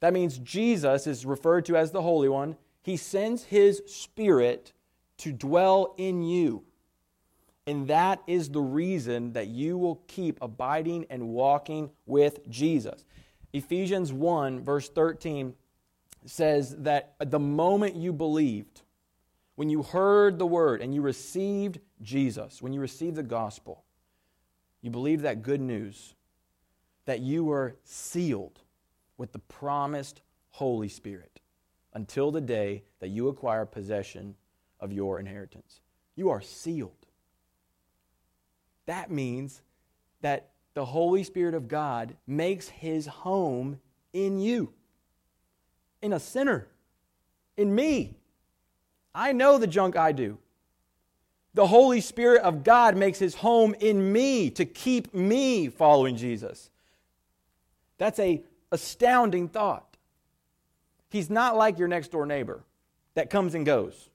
That 0.00 0.12
means 0.12 0.36
Jesus 0.36 1.06
is 1.06 1.24
referred 1.24 1.64
to 1.64 1.76
as 1.78 1.90
the 1.90 2.02
Holy 2.02 2.28
One. 2.28 2.56
He 2.82 2.98
sends 2.98 3.44
His 3.44 3.80
Spirit 3.86 4.74
to 5.16 5.32
dwell 5.32 5.94
in 5.96 6.22
you. 6.22 6.64
And 7.66 7.88
that 7.88 8.20
is 8.26 8.50
the 8.50 8.60
reason 8.60 9.32
that 9.32 9.46
you 9.46 9.78
will 9.78 10.02
keep 10.06 10.36
abiding 10.42 11.06
and 11.08 11.28
walking 11.28 11.92
with 12.04 12.46
Jesus. 12.50 13.06
Ephesians 13.54 14.12
1, 14.12 14.64
verse 14.64 14.88
13 14.88 15.54
says 16.26 16.74
that 16.80 17.14
the 17.20 17.38
moment 17.38 17.94
you 17.94 18.12
believed, 18.12 18.82
when 19.54 19.70
you 19.70 19.84
heard 19.84 20.40
the 20.40 20.46
word 20.46 20.82
and 20.82 20.92
you 20.92 21.00
received 21.00 21.78
Jesus, 22.02 22.60
when 22.60 22.72
you 22.72 22.80
received 22.80 23.14
the 23.14 23.22
gospel, 23.22 23.84
you 24.82 24.90
believed 24.90 25.22
that 25.22 25.42
good 25.42 25.60
news, 25.60 26.16
that 27.04 27.20
you 27.20 27.44
were 27.44 27.76
sealed 27.84 28.58
with 29.18 29.30
the 29.30 29.38
promised 29.38 30.20
Holy 30.50 30.88
Spirit 30.88 31.40
until 31.92 32.32
the 32.32 32.40
day 32.40 32.82
that 32.98 33.10
you 33.10 33.28
acquire 33.28 33.64
possession 33.64 34.34
of 34.80 34.92
your 34.92 35.20
inheritance. 35.20 35.80
You 36.16 36.30
are 36.30 36.40
sealed. 36.40 37.06
That 38.86 39.12
means 39.12 39.62
that 40.22 40.53
the 40.74 40.84
Holy 40.84 41.22
Spirit 41.22 41.54
of 41.54 41.68
God 41.68 42.16
makes 42.26 42.68
his 42.68 43.06
home 43.06 43.80
in 44.12 44.38
you, 44.40 44.72
in 46.02 46.12
a 46.12 46.20
sinner, 46.20 46.66
in 47.56 47.74
me. 47.74 48.16
I 49.14 49.32
know 49.32 49.58
the 49.58 49.66
junk 49.66 49.96
I 49.96 50.12
do. 50.12 50.38
The 51.54 51.68
Holy 51.68 52.00
Spirit 52.00 52.42
of 52.42 52.64
God 52.64 52.96
makes 52.96 53.20
his 53.20 53.36
home 53.36 53.74
in 53.78 54.12
me 54.12 54.50
to 54.50 54.64
keep 54.64 55.14
me 55.14 55.68
following 55.68 56.16
Jesus. 56.16 56.70
That's 57.96 58.18
a 58.18 58.42
astounding 58.72 59.48
thought. 59.48 59.96
He's 61.10 61.30
not 61.30 61.56
like 61.56 61.78
your 61.78 61.86
next 61.86 62.10
door 62.10 62.26
neighbor 62.26 62.64
that 63.14 63.30
comes 63.30 63.54
and 63.54 63.64
goes. 63.64 64.10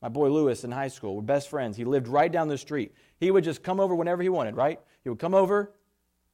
My 0.00 0.08
boy 0.08 0.30
Lewis 0.30 0.64
in 0.64 0.72
high 0.72 0.88
school, 0.88 1.16
we're 1.16 1.22
best 1.22 1.50
friends. 1.50 1.76
He 1.76 1.84
lived 1.84 2.08
right 2.08 2.32
down 2.32 2.48
the 2.48 2.56
street. 2.56 2.94
He 3.18 3.30
would 3.30 3.44
just 3.44 3.62
come 3.62 3.78
over 3.78 3.94
whenever 3.94 4.22
he 4.22 4.30
wanted, 4.30 4.56
right? 4.56 4.80
He 5.02 5.10
would 5.10 5.18
come 5.18 5.34
over, 5.34 5.72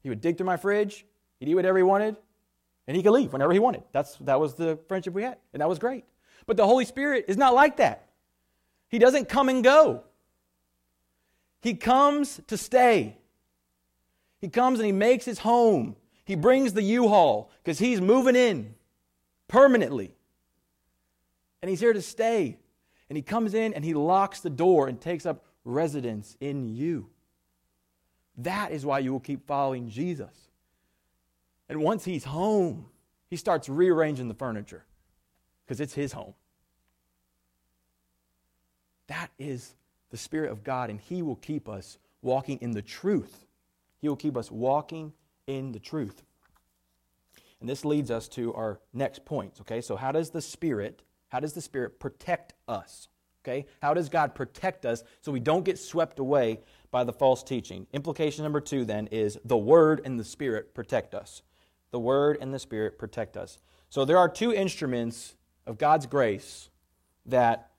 he 0.03 0.09
would 0.09 0.21
dig 0.21 0.37
through 0.37 0.47
my 0.47 0.57
fridge, 0.57 1.07
he'd 1.39 1.49
eat 1.49 1.55
whatever 1.55 1.79
he 1.79 1.85
wanted, 1.85 2.17
and 2.87 2.97
he 2.97 3.03
could 3.03 3.13
leave 3.13 3.33
whenever 3.33 3.53
he 3.53 3.59
wanted. 3.59 3.83
That's, 3.93 4.17
that 4.19 4.39
was 4.39 4.55
the 4.55 4.79
friendship 4.89 5.15
we 5.15 5.23
had, 5.23 5.39
and 5.53 5.61
that 5.61 5.69
was 5.69 5.79
great. 5.79 6.05
But 6.47 6.57
the 6.57 6.67
Holy 6.67 6.85
Spirit 6.85 7.25
is 7.29 7.37
not 7.37 7.55
like 7.55 7.79
that. 7.79 8.09
He 8.89 8.99
doesn't 8.99 9.29
come 9.29 9.49
and 9.49 9.65
go, 9.65 10.05
He 11.61 11.75
comes 11.75 12.41
to 12.47 12.57
stay. 12.57 13.19
He 14.41 14.49
comes 14.49 14.79
and 14.79 14.87
He 14.87 14.93
makes 14.93 15.25
His 15.25 15.41
home. 15.41 15.97
He 16.25 16.37
brings 16.37 16.73
the 16.73 16.83
U 16.83 17.09
Haul 17.09 17.51
because 17.63 17.79
He's 17.79 18.01
moving 18.01 18.37
in 18.37 18.75
permanently. 19.49 20.15
And 21.63 21.69
He's 21.69 21.81
here 21.81 21.93
to 21.93 22.03
stay. 22.03 22.59
And 23.09 23.17
He 23.17 23.23
comes 23.23 23.55
in 23.55 23.75
and 23.75 23.85
He 23.85 23.95
locks 23.95 24.41
the 24.41 24.51
door 24.51 24.87
and 24.87 25.01
takes 25.01 25.27
up 25.27 25.45
residence 25.65 26.37
in 26.41 26.69
you. 26.69 27.09
That 28.39 28.73
is 28.73 28.85
why 28.85 28.99
you 28.99 29.13
will 29.13 29.21
keep 29.21 29.47
following 29.47 29.89
Jesus. 29.89 30.51
And 31.69 31.81
once 31.81 32.05
he's 32.05 32.25
home, 32.25 32.87
he 33.29 33.37
starts 33.37 33.69
rearranging 33.69 34.29
the 34.29 34.35
furniture 34.35 34.85
because 35.65 35.81
it's 35.81 35.95
his 35.95 36.13
home. 36.13 36.35
That 39.09 39.31
is 39.39 39.75
the 40.11 40.17
Spirit 40.17 40.51
of 40.51 40.65
God, 40.65 40.91
and 40.91 41.01
he 41.01 41.23
will 41.23 41.37
keep 41.37 41.69
us 41.69 41.99
walking 42.23 42.59
in 42.61 42.73
the 42.73 42.83
truth. 42.83 43.47
He 44.01 44.09
will 44.09 44.17
keep 44.17 44.37
us 44.37 44.51
walking 44.51 45.13
in 45.47 45.73
the 45.73 45.79
truth. 45.79 46.23
And 47.61 47.69
this 47.69 47.85
leads 47.85 48.11
us 48.11 48.29
to 48.29 48.53
our 48.55 48.81
next 48.93 49.25
point. 49.25 49.55
Okay, 49.63 49.81
so 49.81 49.97
how 49.97 50.13
does 50.13 50.31
the 50.31 50.43
Spirit, 50.43 51.03
how 51.29 51.41
does 51.41 51.55
the 51.55 51.61
Spirit 51.61 51.99
protect 51.99 52.53
us? 52.69 53.09
Okay? 53.45 53.67
How 53.81 53.95
does 53.95 54.09
God 54.09 54.35
protect 54.35 54.85
us 54.85 55.05
so 55.21 55.31
we 55.31 55.41
don't 55.41 55.65
get 55.65 55.79
swept 55.79 56.19
away 56.19 56.61
by 56.97 57.05
the 57.05 57.13
false 57.13 57.43
teaching? 57.43 57.87
Implication 57.93 58.43
number 58.43 58.59
two 58.59 58.87
then 58.87 59.07
is 59.09 59.37
the 59.45 59.55
Word 59.55 60.01
and 60.07 60.19
the 60.19 60.25
Spirit 60.25 60.75
protect 60.75 61.15
us. 61.15 61.43
The 61.91 62.01
Word 62.01 62.39
and 62.41 62.55
the 62.55 62.59
Spirit 62.59 62.99
protect 62.99 63.37
us. 63.37 63.59
So 63.91 64.07
there 64.07 64.17
are 64.17 64.31
two 64.31 64.55
instruments 64.55 65.37
of 65.67 65.77
God's 65.77 66.07
grace 66.07 66.71
that 67.27 67.73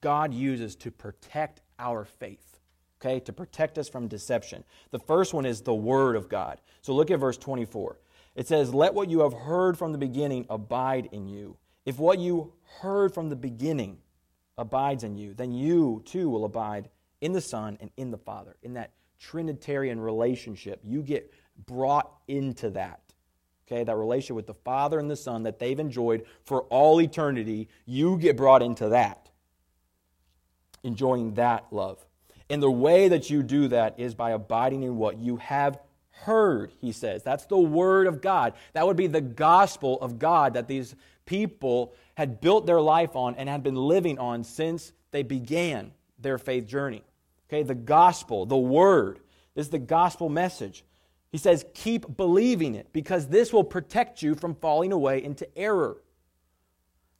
God 0.00 0.32
uses 0.32 0.76
to 0.76 0.90
protect 0.90 1.60
our 1.78 2.06
faith, 2.06 2.58
okay, 3.02 3.20
to 3.20 3.34
protect 3.34 3.76
us 3.76 3.86
from 3.86 4.08
deception. 4.08 4.64
The 4.92 4.98
first 4.98 5.34
one 5.34 5.44
is 5.44 5.60
the 5.60 5.74
Word 5.74 6.16
of 6.16 6.30
God. 6.30 6.58
So 6.80 6.94
look 6.94 7.10
at 7.10 7.20
verse 7.20 7.36
24. 7.36 7.98
It 8.34 8.48
says, 8.48 8.72
Let 8.72 8.94
what 8.94 9.10
you 9.10 9.20
have 9.20 9.34
heard 9.34 9.76
from 9.76 9.92
the 9.92 9.98
beginning 9.98 10.46
abide 10.48 11.10
in 11.12 11.28
you. 11.28 11.58
If 11.84 11.98
what 11.98 12.18
you 12.18 12.54
heard 12.80 13.12
from 13.12 13.28
the 13.28 13.36
beginning 13.36 13.98
abides 14.56 15.04
in 15.04 15.18
you, 15.18 15.34
then 15.34 15.52
you 15.52 16.02
too 16.06 16.30
will 16.30 16.46
abide 16.46 16.88
in 17.24 17.32
the 17.32 17.40
Son 17.40 17.78
and 17.80 17.90
in 17.96 18.10
the 18.10 18.18
Father. 18.18 18.54
In 18.62 18.74
that 18.74 18.92
Trinitarian 19.18 19.98
relationship, 19.98 20.80
you 20.84 21.02
get 21.02 21.32
brought 21.66 22.12
into 22.28 22.68
that. 22.70 23.00
Okay, 23.66 23.82
that 23.82 23.96
relationship 23.96 24.36
with 24.36 24.46
the 24.46 24.52
Father 24.52 24.98
and 24.98 25.10
the 25.10 25.16
Son 25.16 25.44
that 25.44 25.58
they've 25.58 25.80
enjoyed 25.80 26.26
for 26.44 26.64
all 26.64 27.00
eternity, 27.00 27.70
you 27.86 28.18
get 28.18 28.36
brought 28.36 28.62
into 28.62 28.90
that. 28.90 29.30
Enjoying 30.82 31.32
that 31.34 31.64
love. 31.70 32.04
And 32.50 32.62
the 32.62 32.70
way 32.70 33.08
that 33.08 33.30
you 33.30 33.42
do 33.42 33.68
that 33.68 33.98
is 33.98 34.14
by 34.14 34.32
abiding 34.32 34.82
in 34.82 34.98
what 34.98 35.16
you 35.16 35.38
have 35.38 35.80
heard, 36.10 36.72
he 36.78 36.92
says. 36.92 37.22
That's 37.22 37.46
the 37.46 37.58
Word 37.58 38.06
of 38.06 38.20
God. 38.20 38.52
That 38.74 38.86
would 38.86 38.98
be 38.98 39.06
the 39.06 39.22
gospel 39.22 39.98
of 40.02 40.18
God 40.18 40.52
that 40.54 40.68
these 40.68 40.94
people 41.24 41.94
had 42.16 42.42
built 42.42 42.66
their 42.66 42.82
life 42.82 43.16
on 43.16 43.34
and 43.36 43.48
had 43.48 43.62
been 43.62 43.76
living 43.76 44.18
on 44.18 44.44
since 44.44 44.92
they 45.10 45.22
began 45.22 45.92
their 46.18 46.36
faith 46.36 46.66
journey. 46.66 47.02
Okay, 47.48 47.62
the 47.62 47.74
gospel, 47.74 48.46
the 48.46 48.56
Word, 48.56 49.20
is 49.54 49.68
the 49.68 49.78
gospel 49.78 50.28
message. 50.28 50.84
He 51.30 51.38
says, 51.38 51.64
keep 51.74 52.16
believing 52.16 52.74
it 52.74 52.92
because 52.92 53.28
this 53.28 53.52
will 53.52 53.64
protect 53.64 54.22
you 54.22 54.34
from 54.34 54.54
falling 54.54 54.92
away 54.92 55.22
into 55.22 55.46
error. 55.58 56.00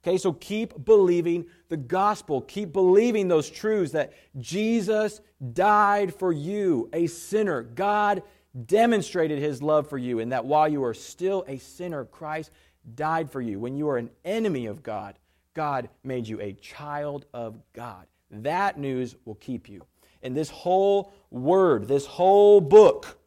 Okay, 0.03 0.17
so 0.17 0.33
keep 0.33 0.85
believing 0.85 1.45
the 1.67 1.77
gospel. 1.77 2.41
Keep 2.41 2.71
believing 2.71 3.27
those 3.27 3.49
truths 3.49 3.91
that 3.93 4.13
Jesus 4.39 5.19
died 5.53 6.13
for 6.13 6.31
you, 6.31 6.89
a 6.93 7.07
sinner. 7.07 7.63
God 7.63 8.21
demonstrated 8.65 9.39
his 9.39 9.61
love 9.61 9.89
for 9.89 9.97
you, 9.97 10.19
and 10.19 10.31
that 10.31 10.45
while 10.45 10.67
you 10.67 10.83
are 10.83 10.93
still 10.93 11.43
a 11.47 11.57
sinner, 11.57 12.05
Christ 12.05 12.51
died 12.93 13.31
for 13.31 13.41
you. 13.41 13.59
When 13.59 13.75
you 13.75 13.89
are 13.89 13.97
an 13.97 14.11
enemy 14.23 14.67
of 14.67 14.83
God, 14.83 15.17
God 15.55 15.89
made 16.03 16.27
you 16.27 16.39
a 16.39 16.53
child 16.53 17.25
of 17.33 17.59
God. 17.73 18.05
That 18.29 18.77
news 18.77 19.15
will 19.25 19.35
keep 19.35 19.67
you. 19.67 19.81
And 20.25 20.35
this 20.35 20.49
whole 20.49 21.13
word, 21.29 21.87
this 21.87 22.05
whole 22.05 22.59
book, 22.59 23.19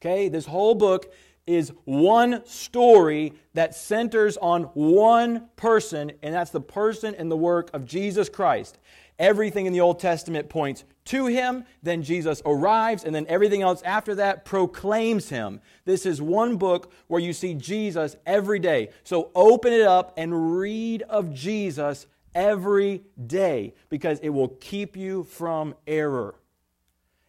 okay, 0.00 0.28
this 0.28 0.46
whole 0.46 0.74
book 0.74 1.12
is 1.46 1.72
one 1.84 2.44
story 2.46 3.32
that 3.54 3.74
centers 3.74 4.36
on 4.36 4.64
one 4.74 5.48
person, 5.56 6.12
and 6.22 6.34
that's 6.34 6.50
the 6.50 6.60
person 6.60 7.14
and 7.14 7.30
the 7.30 7.36
work 7.36 7.70
of 7.72 7.84
Jesus 7.84 8.28
Christ. 8.28 8.78
Everything 9.18 9.66
in 9.66 9.72
the 9.72 9.80
Old 9.80 9.98
Testament 9.98 10.48
points 10.48 10.84
to 11.06 11.26
him, 11.26 11.64
then 11.82 12.02
Jesus 12.02 12.42
arrives, 12.44 13.04
and 13.04 13.14
then 13.14 13.26
everything 13.28 13.62
else 13.62 13.80
after 13.82 14.14
that 14.16 14.44
proclaims 14.44 15.28
him. 15.28 15.60
This 15.84 16.04
is 16.04 16.20
one 16.20 16.56
book 16.56 16.92
where 17.06 17.20
you 17.20 17.32
see 17.32 17.54
Jesus 17.54 18.16
every 18.26 18.58
day. 18.58 18.90
So 19.04 19.30
open 19.34 19.72
it 19.72 19.82
up 19.82 20.12
and 20.16 20.58
read 20.58 21.02
of 21.02 21.32
Jesus 21.32 22.06
every 22.36 23.02
day 23.26 23.74
because 23.88 24.20
it 24.20 24.28
will 24.28 24.48
keep 24.48 24.96
you 24.96 25.24
from 25.24 25.74
error. 25.86 26.34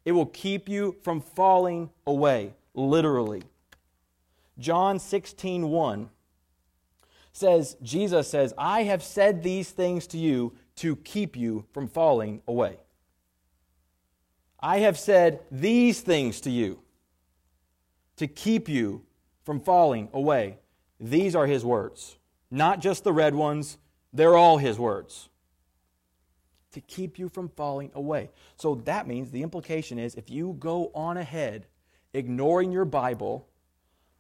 It 0.06 0.12
will 0.12 0.26
keep 0.26 0.70
you 0.70 0.98
from 1.02 1.22
falling 1.22 1.90
away, 2.06 2.54
literally. 2.76 3.44
John 4.60 5.00
16, 5.00 5.70
1 5.70 6.10
says, 7.32 7.78
Jesus 7.82 8.30
says, 8.30 8.54
I 8.58 8.84
have 8.84 9.02
said 9.02 9.44
these 9.44 9.70
things 9.70 10.08
to 10.08 10.18
you 10.18 10.54
to 10.78 10.96
keep 10.98 11.38
you 11.38 11.66
from 11.72 11.88
falling 11.88 12.42
away. 12.48 12.78
I 14.60 14.80
have 14.80 15.00
said 15.00 15.40
these 15.52 16.02
things 16.02 16.42
to 16.42 16.52
you 16.52 16.80
to 18.18 18.28
keep 18.28 18.68
you 18.68 19.04
from 19.46 19.62
falling 19.62 20.10
away. 20.14 20.58
These 21.00 21.36
are 21.36 21.46
his 21.46 21.64
words, 21.64 22.18
not 22.50 22.82
just 22.82 23.04
the 23.04 23.14
red 23.14 23.36
ones, 23.36 23.78
they're 24.14 24.36
all 24.36 24.58
his 24.58 24.80
words. 24.80 25.30
To 26.74 26.82
keep 26.82 27.18
you 27.18 27.30
from 27.30 27.50
falling 27.50 27.92
away. 27.96 28.30
So 28.58 28.76
that 28.86 29.08
means 29.08 29.32
the 29.32 29.44
implication 29.44 29.98
is 29.98 30.16
if 30.16 30.30
you 30.30 30.56
go 30.60 30.92
on 30.94 31.18
ahead, 31.18 31.66
ignoring 32.14 32.72
your 32.72 32.86
Bible, 32.86 33.48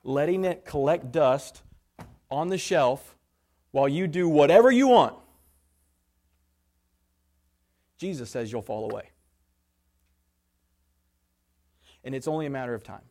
letting 0.03 0.45
it 0.45 0.65
collect 0.65 1.11
dust 1.11 1.61
on 2.31 2.49
the 2.49 2.57
shelf 2.57 3.15
while 3.71 3.87
you 3.87 4.07
do 4.07 4.27
whatever 4.27 4.71
you 4.71 4.87
want, 4.87 5.15
Jesus 7.97 8.29
says 8.29 8.51
you'll 8.51 8.61
fall 8.61 8.89
away. 8.89 9.09
And 12.03 12.15
it's 12.15 12.27
only 12.27 12.45
a 12.45 12.49
matter 12.49 12.73
of 12.73 12.83
time. 12.83 13.01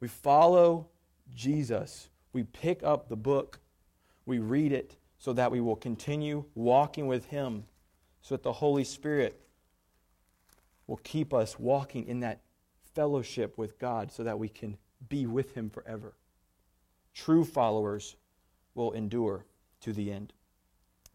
We 0.00 0.08
follow 0.08 0.88
Jesus. 1.34 2.08
We 2.32 2.42
pick 2.42 2.82
up 2.82 3.08
the 3.08 3.16
book. 3.16 3.60
We 4.26 4.38
read 4.38 4.72
it 4.72 4.96
so 5.18 5.32
that 5.32 5.50
we 5.50 5.60
will 5.60 5.76
continue 5.76 6.44
walking 6.54 7.06
with 7.06 7.26
Him, 7.26 7.64
so 8.20 8.34
that 8.34 8.42
the 8.42 8.52
Holy 8.52 8.84
Spirit 8.84 9.40
will 10.86 10.98
keep 10.98 11.32
us 11.32 11.58
walking 11.58 12.06
in 12.06 12.20
that 12.20 12.40
fellowship 12.94 13.56
with 13.56 13.78
God 13.78 14.12
so 14.12 14.24
that 14.24 14.38
we 14.38 14.48
can 14.48 14.76
be 15.08 15.26
with 15.26 15.54
Him 15.54 15.70
forever. 15.70 16.14
True 17.14 17.44
followers 17.44 18.16
will 18.74 18.92
endure 18.92 19.46
to 19.80 19.92
the 19.92 20.12
end. 20.12 20.32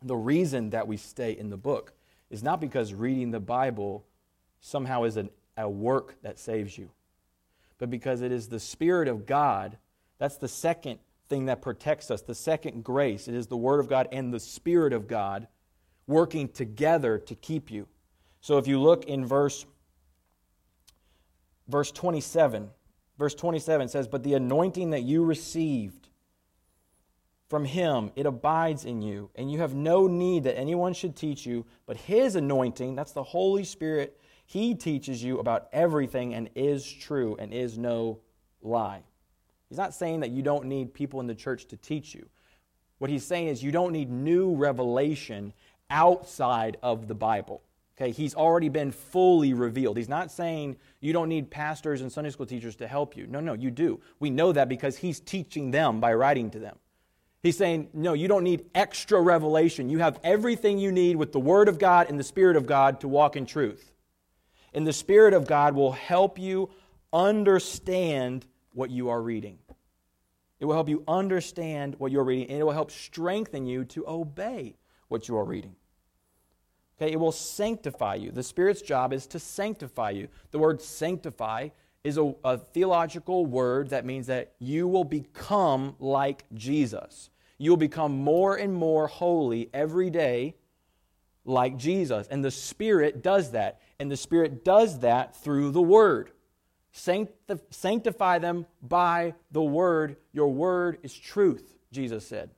The 0.01 0.15
reason 0.15 0.71
that 0.71 0.87
we 0.87 0.97
stay 0.97 1.31
in 1.31 1.49
the 1.49 1.57
book 1.57 1.93
is 2.29 2.41
not 2.41 2.59
because 2.59 2.93
reading 2.93 3.31
the 3.31 3.39
Bible 3.39 4.05
somehow 4.59 5.03
is 5.03 5.17
an, 5.17 5.29
a 5.57 5.69
work 5.69 6.15
that 6.23 6.39
saves 6.39 6.77
you, 6.77 6.89
but 7.77 7.89
because 7.89 8.21
it 8.21 8.31
is 8.31 8.47
the 8.47 8.59
Spirit 8.59 9.07
of 9.07 9.25
God. 9.25 9.77
That's 10.17 10.37
the 10.37 10.47
second 10.47 10.99
thing 11.31 11.45
that 11.45 11.61
protects 11.61 12.11
us, 12.11 12.21
the 12.21 12.35
second 12.35 12.83
grace. 12.83 13.29
It 13.29 13.35
is 13.35 13.47
the 13.47 13.55
Word 13.55 13.79
of 13.79 13.87
God 13.87 14.09
and 14.11 14.33
the 14.33 14.39
Spirit 14.39 14.91
of 14.91 15.07
God 15.07 15.47
working 16.05 16.49
together 16.49 17.17
to 17.19 17.35
keep 17.35 17.71
you. 17.71 17.87
So 18.41 18.57
if 18.57 18.67
you 18.67 18.79
look 18.81 19.05
in 19.05 19.25
verse 19.25 19.65
verse 21.69 21.89
27, 21.93 22.69
verse 23.17 23.33
27 23.33 23.87
says, 23.87 24.09
"But 24.09 24.23
the 24.23 24.33
anointing 24.33 24.89
that 24.89 25.03
you 25.03 25.23
received 25.23 26.09
from 27.47 27.63
him, 27.63 28.11
it 28.17 28.25
abides 28.25 28.83
in 28.83 29.01
you, 29.01 29.29
and 29.35 29.49
you 29.49 29.59
have 29.59 29.73
no 29.73 30.07
need 30.07 30.43
that 30.43 30.57
anyone 30.57 30.93
should 30.93 31.15
teach 31.15 31.45
you, 31.45 31.65
but 31.85 31.95
his 31.95 32.35
anointing, 32.35 32.95
that's 32.95 33.13
the 33.13 33.23
Holy 33.23 33.63
Spirit, 33.63 34.19
he 34.45 34.75
teaches 34.75 35.23
you 35.23 35.39
about 35.39 35.69
everything 35.71 36.33
and 36.33 36.49
is 36.55 36.91
true 36.91 37.37
and 37.39 37.53
is 37.53 37.77
no 37.77 38.19
lie. 38.61 39.03
He's 39.71 39.77
not 39.77 39.93
saying 39.93 40.19
that 40.19 40.31
you 40.31 40.41
don't 40.41 40.65
need 40.65 40.93
people 40.93 41.21
in 41.21 41.27
the 41.27 41.33
church 41.33 41.65
to 41.67 41.77
teach 41.77 42.13
you. 42.13 42.27
What 42.97 43.09
he's 43.09 43.23
saying 43.23 43.47
is 43.47 43.63
you 43.63 43.71
don't 43.71 43.93
need 43.93 44.11
new 44.11 44.53
revelation 44.53 45.53
outside 45.89 46.75
of 46.83 47.07
the 47.07 47.15
Bible. 47.15 47.61
Okay, 47.95 48.11
he's 48.11 48.35
already 48.35 48.67
been 48.67 48.91
fully 48.91 49.53
revealed. 49.53 49.95
He's 49.95 50.09
not 50.09 50.29
saying 50.29 50.75
you 50.99 51.13
don't 51.13 51.29
need 51.29 51.49
pastors 51.49 52.01
and 52.01 52.11
Sunday 52.11 52.31
school 52.31 52.45
teachers 52.45 52.75
to 52.75 52.87
help 52.87 53.15
you. 53.15 53.27
No, 53.27 53.39
no, 53.39 53.53
you 53.53 53.71
do. 53.71 54.01
We 54.19 54.29
know 54.29 54.51
that 54.51 54.67
because 54.67 54.97
he's 54.97 55.21
teaching 55.21 55.71
them 55.71 56.01
by 56.01 56.15
writing 56.15 56.49
to 56.49 56.59
them. 56.59 56.75
He's 57.41 57.57
saying, 57.57 57.91
no, 57.93 58.11
you 58.11 58.27
don't 58.27 58.43
need 58.43 58.65
extra 58.75 59.21
revelation. 59.21 59.89
You 59.89 59.99
have 59.99 60.19
everything 60.21 60.79
you 60.79 60.91
need 60.91 61.15
with 61.15 61.31
the 61.31 61.39
Word 61.39 61.69
of 61.69 61.79
God 61.79 62.09
and 62.09 62.19
the 62.19 62.25
Spirit 62.25 62.57
of 62.57 62.65
God 62.65 62.99
to 62.99 63.07
walk 63.07 63.37
in 63.37 63.45
truth. 63.45 63.93
And 64.73 64.85
the 64.85 64.91
Spirit 64.91 65.33
of 65.33 65.47
God 65.47 65.75
will 65.75 65.93
help 65.93 66.37
you 66.37 66.71
understand 67.13 68.45
what 68.73 68.89
you 68.89 69.09
are 69.09 69.21
reading. 69.21 69.57
It 70.59 70.65
will 70.65 70.75
help 70.75 70.89
you 70.89 71.03
understand 71.07 71.95
what 71.97 72.11
you're 72.11 72.23
reading, 72.23 72.49
and 72.49 72.59
it 72.59 72.63
will 72.63 72.71
help 72.71 72.91
strengthen 72.91 73.65
you 73.65 73.83
to 73.85 74.07
obey 74.07 74.75
what 75.07 75.27
you 75.27 75.35
are 75.37 75.43
reading. 75.43 75.75
Okay, 77.01 77.11
it 77.11 77.19
will 77.19 77.31
sanctify 77.31 78.15
you. 78.15 78.31
The 78.31 78.43
Spirit's 78.43 78.83
job 78.83 79.11
is 79.11 79.25
to 79.27 79.39
sanctify 79.39 80.11
you. 80.11 80.27
The 80.51 80.59
word 80.59 80.79
sanctify 80.81 81.69
is 82.03 82.17
a, 82.17 82.33
a, 82.43 82.57
theological 82.59 83.45
word 83.45 83.89
that 83.89 84.05
means 84.05 84.27
that 84.27 84.53
you 84.59 84.87
will 84.87 85.03
become 85.03 85.95
like 85.99 86.45
Jesus. 86.53 87.31
You 87.57 87.71
will 87.71 87.77
become 87.77 88.11
more 88.11 88.55
and 88.55 88.73
more 88.73 89.07
holy 89.07 89.69
every 89.73 90.09
day, 90.09 90.55
like 91.45 91.77
Jesus. 91.77 92.27
And 92.27 92.43
the 92.43 92.51
Spirit 92.51 93.23
does 93.23 93.51
that. 93.51 93.79
And 93.99 94.11
the 94.11 94.17
Spirit 94.17 94.63
does 94.63 94.99
that 94.99 95.35
through 95.35 95.71
the 95.71 95.81
Word. 95.81 96.31
Sanctify 96.91 98.39
them 98.39 98.65
by 98.81 99.33
the 99.51 99.61
Word. 99.61 100.17
Your 100.33 100.51
Word 100.51 100.99
is 101.03 101.17
truth, 101.17 101.75
Jesus 101.91 102.27
said. 102.27 102.51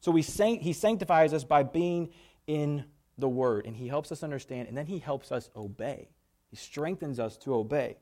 So 0.00 0.10
we 0.10 0.22
sanct- 0.22 0.62
he 0.62 0.72
sanctifies 0.72 1.32
us 1.32 1.44
by 1.44 1.62
being 1.62 2.10
in 2.46 2.84
the 3.18 3.28
Word, 3.28 3.66
and 3.66 3.76
he 3.76 3.88
helps 3.88 4.10
us 4.10 4.22
understand, 4.22 4.68
and 4.68 4.76
then 4.76 4.86
he 4.86 4.98
helps 4.98 5.30
us 5.30 5.50
obey. 5.54 6.08
He 6.48 6.56
strengthens 6.56 7.20
us 7.20 7.36
to 7.38 7.54
obey. 7.54 7.98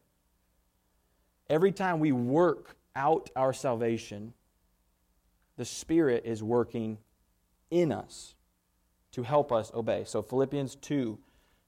Every 1.48 1.72
time 1.72 1.98
we 1.98 2.12
work 2.12 2.76
out 2.94 3.28
our 3.34 3.52
salvation, 3.52 4.34
the 5.56 5.64
Spirit 5.64 6.24
is 6.24 6.42
working 6.42 6.98
in 7.70 7.92
us 7.92 8.34
to 9.12 9.22
help 9.22 9.52
us 9.52 9.72
obey. 9.74 10.04
So 10.04 10.22
Philippians 10.22 10.76
2 10.76 11.18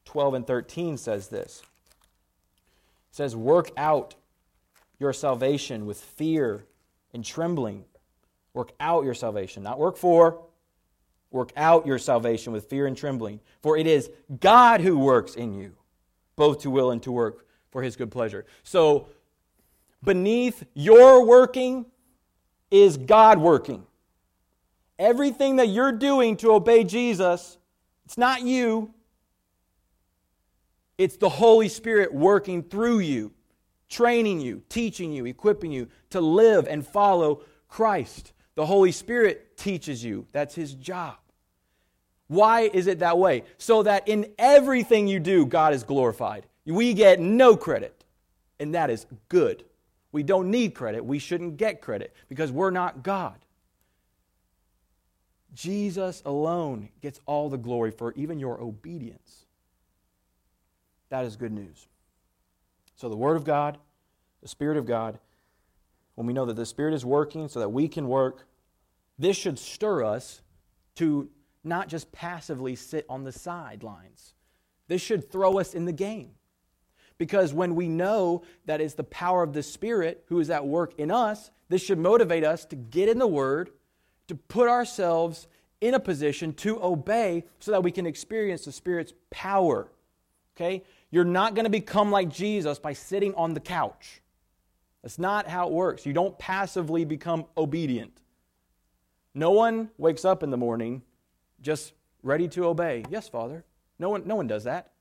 12 0.04 0.34
and 0.34 0.46
13 0.46 0.96
says 0.96 1.28
this. 1.28 1.62
It 3.12 3.16
says, 3.16 3.36
Work 3.36 3.70
out 3.76 4.14
your 4.98 5.12
salvation 5.12 5.84
with 5.84 6.00
fear 6.00 6.64
and 7.12 7.22
trembling. 7.22 7.84
Work 8.54 8.72
out 8.80 9.04
your 9.04 9.14
salvation, 9.14 9.62
not 9.62 9.78
work 9.78 9.96
for. 9.96 10.42
Work 11.30 11.52
out 11.56 11.86
your 11.86 11.98
salvation 11.98 12.52
with 12.52 12.68
fear 12.68 12.86
and 12.86 12.96
trembling. 12.96 13.40
For 13.62 13.76
it 13.76 13.86
is 13.86 14.10
God 14.40 14.80
who 14.80 14.98
works 14.98 15.34
in 15.34 15.54
you, 15.54 15.72
both 16.36 16.60
to 16.62 16.70
will 16.70 16.90
and 16.90 17.02
to 17.02 17.12
work 17.12 17.46
for 17.70 17.82
his 17.82 17.96
good 17.96 18.10
pleasure. 18.10 18.44
So, 18.62 19.08
beneath 20.02 20.64
your 20.74 21.24
working 21.24 21.86
is 22.70 22.96
God 22.96 23.38
working. 23.38 23.86
Everything 24.98 25.56
that 25.56 25.68
you're 25.68 25.92
doing 25.92 26.36
to 26.38 26.52
obey 26.52 26.84
Jesus, 26.84 27.58
it's 28.04 28.18
not 28.18 28.42
you, 28.42 28.92
it's 31.02 31.16
the 31.16 31.28
Holy 31.28 31.68
Spirit 31.68 32.14
working 32.14 32.62
through 32.62 33.00
you, 33.00 33.32
training 33.88 34.40
you, 34.40 34.62
teaching 34.68 35.12
you, 35.12 35.26
equipping 35.26 35.72
you 35.72 35.88
to 36.10 36.20
live 36.20 36.68
and 36.68 36.86
follow 36.86 37.42
Christ. 37.66 38.32
The 38.54 38.66
Holy 38.66 38.92
Spirit 38.92 39.56
teaches 39.56 40.04
you. 40.04 40.28
That's 40.30 40.54
His 40.54 40.74
job. 40.74 41.16
Why 42.28 42.62
is 42.72 42.86
it 42.86 43.00
that 43.00 43.18
way? 43.18 43.42
So 43.58 43.82
that 43.82 44.06
in 44.06 44.32
everything 44.38 45.08
you 45.08 45.18
do, 45.18 45.44
God 45.44 45.74
is 45.74 45.82
glorified. 45.82 46.46
We 46.64 46.94
get 46.94 47.18
no 47.18 47.56
credit, 47.56 48.04
and 48.60 48.76
that 48.76 48.88
is 48.88 49.06
good. 49.28 49.64
We 50.12 50.22
don't 50.22 50.52
need 50.52 50.72
credit. 50.72 51.04
We 51.04 51.18
shouldn't 51.18 51.56
get 51.56 51.80
credit 51.80 52.14
because 52.28 52.52
we're 52.52 52.70
not 52.70 53.02
God. 53.02 53.38
Jesus 55.52 56.22
alone 56.24 56.90
gets 57.00 57.20
all 57.26 57.50
the 57.50 57.58
glory 57.58 57.90
for 57.90 58.12
even 58.12 58.38
your 58.38 58.60
obedience. 58.60 59.46
That 61.12 61.26
is 61.26 61.36
good 61.36 61.52
news. 61.52 61.88
So, 62.94 63.10
the 63.10 63.16
Word 63.18 63.36
of 63.36 63.44
God, 63.44 63.76
the 64.40 64.48
Spirit 64.48 64.78
of 64.78 64.86
God, 64.86 65.18
when 66.14 66.26
we 66.26 66.32
know 66.32 66.46
that 66.46 66.56
the 66.56 66.64
Spirit 66.64 66.94
is 66.94 67.04
working 67.04 67.48
so 67.48 67.60
that 67.60 67.68
we 67.68 67.86
can 67.86 68.08
work, 68.08 68.46
this 69.18 69.36
should 69.36 69.58
stir 69.58 70.04
us 70.04 70.40
to 70.94 71.28
not 71.64 71.88
just 71.88 72.12
passively 72.12 72.74
sit 72.74 73.04
on 73.10 73.24
the 73.24 73.30
sidelines. 73.30 74.32
This 74.88 75.02
should 75.02 75.30
throw 75.30 75.58
us 75.58 75.74
in 75.74 75.84
the 75.84 75.92
game. 75.92 76.30
Because 77.18 77.52
when 77.52 77.74
we 77.74 77.90
know 77.90 78.42
that 78.64 78.80
it's 78.80 78.94
the 78.94 79.04
power 79.04 79.42
of 79.42 79.52
the 79.52 79.62
Spirit 79.62 80.24
who 80.28 80.40
is 80.40 80.48
at 80.48 80.66
work 80.66 80.94
in 80.98 81.10
us, 81.10 81.50
this 81.68 81.82
should 81.82 81.98
motivate 81.98 82.42
us 82.42 82.64
to 82.64 82.76
get 82.76 83.10
in 83.10 83.18
the 83.18 83.26
Word, 83.26 83.68
to 84.28 84.34
put 84.34 84.66
ourselves 84.66 85.46
in 85.82 85.92
a 85.92 86.00
position 86.00 86.54
to 86.54 86.82
obey 86.82 87.44
so 87.58 87.70
that 87.70 87.82
we 87.82 87.90
can 87.90 88.06
experience 88.06 88.64
the 88.64 88.72
Spirit's 88.72 89.12
power. 89.28 89.90
Okay? 90.56 90.82
You're 91.12 91.24
not 91.24 91.54
going 91.54 91.66
to 91.66 91.70
become 91.70 92.10
like 92.10 92.30
Jesus 92.30 92.80
by 92.80 92.94
sitting 92.94 93.34
on 93.34 93.54
the 93.54 93.60
couch. 93.60 94.22
That's 95.02 95.18
not 95.18 95.46
how 95.46 95.68
it 95.68 95.72
works. 95.72 96.06
You 96.06 96.12
don't 96.12 96.36
passively 96.38 97.04
become 97.04 97.44
obedient. 97.56 98.18
No 99.34 99.50
one 99.50 99.90
wakes 99.98 100.24
up 100.24 100.42
in 100.42 100.50
the 100.50 100.56
morning 100.56 101.02
just 101.60 101.92
ready 102.22 102.48
to 102.48 102.64
obey. 102.64 103.04
Yes, 103.10 103.28
Father. 103.28 103.64
No 103.98 104.08
one, 104.08 104.26
no 104.26 104.36
one 104.36 104.46
does 104.46 104.64
that. 104.64 104.92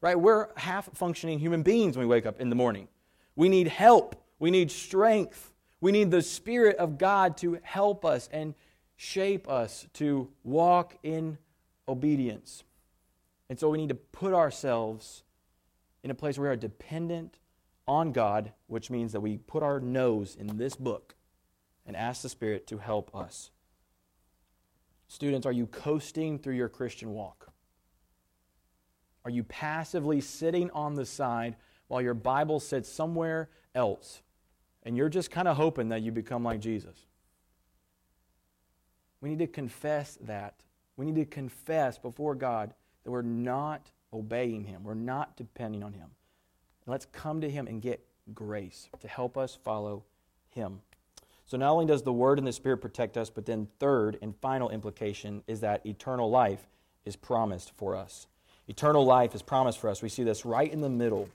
Right? 0.00 0.18
We're 0.18 0.48
half 0.56 0.90
functioning 0.94 1.38
human 1.38 1.62
beings 1.62 1.96
when 1.96 2.06
we 2.06 2.10
wake 2.10 2.26
up 2.26 2.40
in 2.40 2.50
the 2.50 2.56
morning. 2.56 2.88
We 3.34 3.48
need 3.48 3.68
help. 3.68 4.16
We 4.38 4.50
need 4.50 4.70
strength. 4.70 5.50
We 5.80 5.92
need 5.92 6.10
the 6.10 6.22
Spirit 6.22 6.76
of 6.76 6.98
God 6.98 7.38
to 7.38 7.58
help 7.62 8.04
us 8.04 8.28
and 8.30 8.54
shape 8.96 9.48
us 9.48 9.86
to 9.94 10.28
walk 10.42 10.96
in 11.02 11.38
obedience. 11.88 12.64
And 13.48 13.58
so 13.58 13.70
we 13.70 13.78
need 13.78 13.88
to 13.88 13.94
put 13.94 14.34
ourselves 14.34 15.23
in 16.04 16.10
a 16.10 16.14
place 16.14 16.38
where 16.38 16.50
we 16.50 16.52
are 16.52 16.56
dependent 16.56 17.38
on 17.88 18.12
God, 18.12 18.52
which 18.66 18.90
means 18.90 19.12
that 19.12 19.20
we 19.20 19.38
put 19.38 19.62
our 19.62 19.80
nose 19.80 20.36
in 20.38 20.58
this 20.58 20.76
book 20.76 21.16
and 21.86 21.96
ask 21.96 22.22
the 22.22 22.28
Spirit 22.28 22.66
to 22.68 22.78
help 22.78 23.14
us. 23.16 23.50
Students, 25.08 25.46
are 25.46 25.52
you 25.52 25.66
coasting 25.66 26.38
through 26.38 26.54
your 26.54 26.68
Christian 26.68 27.12
walk? 27.12 27.52
Are 29.24 29.30
you 29.30 29.44
passively 29.44 30.20
sitting 30.20 30.70
on 30.72 30.94
the 30.94 31.06
side 31.06 31.56
while 31.88 32.02
your 32.02 32.14
Bible 32.14 32.60
sits 32.60 32.88
somewhere 32.88 33.48
else 33.74 34.22
and 34.82 34.98
you're 34.98 35.08
just 35.08 35.30
kind 35.30 35.48
of 35.48 35.56
hoping 35.56 35.88
that 35.88 36.02
you 36.02 36.12
become 36.12 36.44
like 36.44 36.60
Jesus? 36.60 37.06
We 39.22 39.30
need 39.30 39.38
to 39.38 39.46
confess 39.46 40.18
that. 40.20 40.62
We 40.98 41.06
need 41.06 41.16
to 41.16 41.24
confess 41.24 41.96
before 41.96 42.34
God 42.34 42.74
that 43.04 43.10
we're 43.10 43.22
not 43.22 43.90
obeying 44.14 44.64
Him. 44.64 44.84
We're 44.84 44.94
not 44.94 45.36
depending 45.36 45.82
on 45.82 45.92
Him. 45.92 46.10
Let's 46.86 47.06
come 47.06 47.40
to 47.40 47.50
Him 47.50 47.66
and 47.66 47.82
get 47.82 48.04
grace 48.34 48.88
to 49.00 49.08
help 49.08 49.36
us 49.36 49.58
follow 49.62 50.04
Him. 50.50 50.80
So, 51.46 51.56
not 51.56 51.72
only 51.72 51.86
does 51.86 52.02
the 52.02 52.12
Word 52.12 52.38
and 52.38 52.46
the 52.46 52.52
Spirit 52.52 52.78
protect 52.78 53.16
us, 53.16 53.28
but 53.28 53.46
then, 53.46 53.68
third 53.78 54.18
and 54.22 54.34
final 54.36 54.70
implication 54.70 55.42
is 55.46 55.60
that 55.60 55.84
eternal 55.84 56.30
life 56.30 56.66
is 57.04 57.16
promised 57.16 57.72
for 57.76 57.94
us. 57.94 58.26
Eternal 58.66 59.04
life 59.04 59.34
is 59.34 59.42
promised 59.42 59.78
for 59.78 59.90
us. 59.90 60.00
We 60.00 60.08
see 60.08 60.24
this 60.24 60.46
right 60.46 60.72
in 60.72 60.80
the 60.80 60.88
middle. 60.88 61.28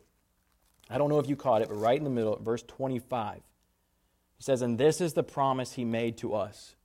I 0.89 0.97
don't 0.97 1.09
know 1.09 1.19
if 1.19 1.29
you 1.29 1.35
caught 1.35 1.61
it, 1.61 1.69
but 1.69 1.75
right 1.75 1.97
in 1.97 2.03
the 2.03 2.09
middle, 2.09 2.37
verse 2.41 2.63
25. 2.63 3.35
He 3.35 4.43
says, 4.43 4.61
And 4.61 4.79
this 4.79 4.99
is 4.99 5.13
the 5.13 5.23
promise 5.23 5.73
He 5.73 5.85
made 5.85 6.17
to 6.19 6.33
us 6.33 6.75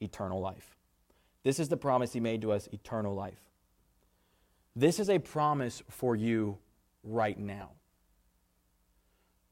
eternal 0.00 0.40
life. 0.40 0.76
This 1.44 1.60
is 1.60 1.68
the 1.68 1.76
promise 1.76 2.12
He 2.12 2.20
made 2.20 2.42
to 2.42 2.50
us 2.50 2.68
eternal 2.72 3.14
life. 3.14 3.47
This 4.78 5.00
is 5.00 5.10
a 5.10 5.18
promise 5.18 5.82
for 5.88 6.14
you 6.14 6.58
right 7.02 7.36
now. 7.36 7.70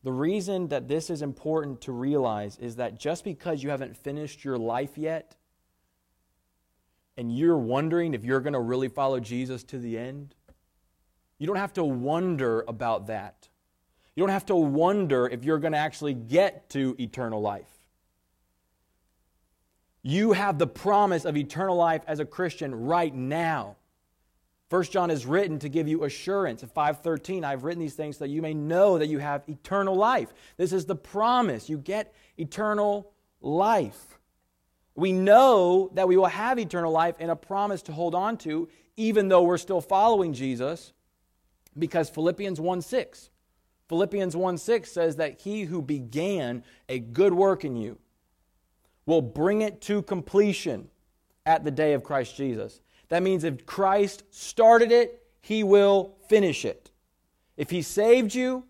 The 0.04 0.12
reason 0.12 0.68
that 0.68 0.86
this 0.86 1.10
is 1.10 1.20
important 1.20 1.80
to 1.80 1.90
realize 1.90 2.56
is 2.58 2.76
that 2.76 3.00
just 3.00 3.24
because 3.24 3.60
you 3.60 3.70
haven't 3.70 3.96
finished 3.96 4.44
your 4.44 4.56
life 4.56 4.96
yet, 4.96 5.34
and 7.16 7.36
you're 7.36 7.58
wondering 7.58 8.14
if 8.14 8.24
you're 8.24 8.38
going 8.38 8.52
to 8.52 8.60
really 8.60 8.86
follow 8.86 9.18
Jesus 9.18 9.64
to 9.64 9.80
the 9.80 9.98
end, 9.98 10.36
you 11.38 11.46
don't 11.48 11.56
have 11.56 11.72
to 11.72 11.82
wonder 11.82 12.64
about 12.68 13.08
that. 13.08 13.48
You 14.14 14.22
don't 14.22 14.30
have 14.30 14.46
to 14.46 14.54
wonder 14.54 15.26
if 15.26 15.42
you're 15.42 15.58
going 15.58 15.72
to 15.72 15.78
actually 15.78 16.14
get 16.14 16.70
to 16.70 16.94
eternal 17.00 17.40
life. 17.40 17.88
You 20.02 20.34
have 20.34 20.60
the 20.60 20.68
promise 20.68 21.24
of 21.24 21.36
eternal 21.36 21.74
life 21.74 22.02
as 22.06 22.20
a 22.20 22.24
Christian 22.24 22.72
right 22.72 23.12
now. 23.12 23.74
First 24.68 24.90
John 24.90 25.11
is 25.11 25.26
written 25.26 25.59
to 25.61 25.68
give 25.68 25.87
you 25.87 26.05
assurance. 26.05 26.62
At 26.62 26.74
5:13, 26.74 27.44
I've 27.44 27.62
written 27.62 27.81
these 27.81 27.94
things 27.94 28.16
so 28.16 28.24
that 28.24 28.31
you 28.31 28.42
may 28.42 28.55
know 28.55 28.98
that 28.98 29.07
you 29.07 29.18
have 29.18 29.48
eternal 29.48 29.94
life. 29.94 30.35
This 30.57 30.72
is 30.72 30.87
the 30.87 30.96
promise. 30.96 31.68
You 31.68 31.79
get 31.79 32.12
eternal 32.37 33.12
life. 33.40 34.18
We 34.96 35.12
know 35.12 35.90
that 35.94 36.09
we 36.09 36.16
will 36.16 36.26
have 36.26 36.59
eternal 36.59 36.90
life 36.90 37.14
and 37.20 37.31
a 37.31 37.37
promise 37.37 37.83
to 37.83 37.92
hold 37.92 38.14
on 38.14 38.38
to, 38.38 38.68
even 38.96 39.29
though 39.29 39.42
we're 39.42 39.59
still 39.59 39.81
following 39.81 40.33
Jesus, 40.33 40.92
because 41.79 42.11
Philippians 42.11 42.59
1:6. 42.59 43.31
Philippians 43.88 44.35
1:6 44.35 44.90
says 44.90 45.16
that 45.16 45.42
he 45.42 45.64
who 45.64 45.81
began 45.81 46.64
a 46.88 46.98
good 46.98 47.35
work 47.35 47.64
in 47.64 47.76
you 47.76 47.98
will 49.05 49.22
bring 49.22 49.62
it 49.62 49.81
to 49.83 50.02
completion 50.02 50.90
at 51.44 51.62
the 51.62 51.70
day 51.70 51.92
of 51.92 52.02
Christ 52.02 52.35
Jesus. 52.35 52.81
That 53.08 53.22
means 53.22 53.44
if 53.44 53.66
Christ 53.66 54.24
started 54.30 54.90
it, 54.90 55.22
he 55.40 55.62
will 55.62 56.16
finish 56.28 56.64
it. 56.64 56.90
If 57.56 57.70
he 57.70 57.82
saved 57.82 58.34
you, 58.34 58.64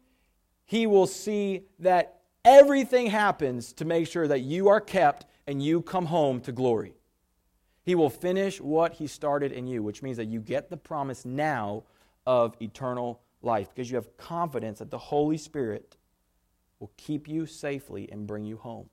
he 0.64 0.86
will 0.86 1.06
see 1.06 1.62
that 1.78 2.20
everything 2.44 3.06
happens 3.06 3.72
to 3.74 3.84
make 3.84 4.06
sure 4.08 4.28
that 4.28 4.40
you 4.40 4.68
are 4.68 4.80
kept 4.80 5.26
and 5.46 5.62
you 5.62 5.80
come 5.82 6.06
home 6.06 6.40
to 6.42 6.52
glory. 6.52 6.94
He 7.82 7.94
will 7.94 8.10
finish 8.10 8.60
what 8.60 8.94
he 8.94 9.06
started 9.06 9.52
in 9.52 9.66
you, 9.66 9.82
which 9.82 10.02
means 10.02 10.16
that 10.16 10.26
you 10.26 10.40
get 10.40 10.70
the 10.70 10.76
promise 10.76 11.24
now 11.24 11.84
of 12.26 12.56
eternal 12.60 13.20
life 13.42 13.68
because 13.72 13.90
you 13.90 13.96
have 13.96 14.16
confidence 14.16 14.80
that 14.80 14.90
the 14.90 14.98
Holy 14.98 15.38
Spirit 15.38 15.96
will 16.80 16.90
keep 16.96 17.28
you 17.28 17.46
safely 17.46 18.08
and 18.10 18.26
bring 18.26 18.44
you 18.44 18.56
home. 18.56 18.90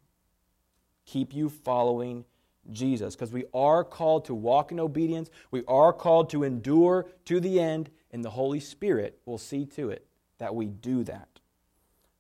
Keep 1.05 1.33
you 1.33 1.49
following 1.49 2.23
Jesus 2.71 3.15
because 3.15 3.31
we 3.31 3.45
are 3.53 3.83
called 3.83 4.25
to 4.25 4.33
walk 4.33 4.71
in 4.71 4.79
obedience. 4.79 5.29
We 5.51 5.63
are 5.67 5.93
called 5.93 6.29
to 6.31 6.43
endure 6.43 7.07
to 7.25 7.39
the 7.39 7.59
end, 7.59 7.89
and 8.11 8.23
the 8.23 8.31
Holy 8.31 8.59
Spirit 8.59 9.19
will 9.25 9.37
see 9.37 9.65
to 9.67 9.89
it 9.89 10.05
that 10.37 10.55
we 10.55 10.67
do 10.67 11.03
that. 11.03 11.39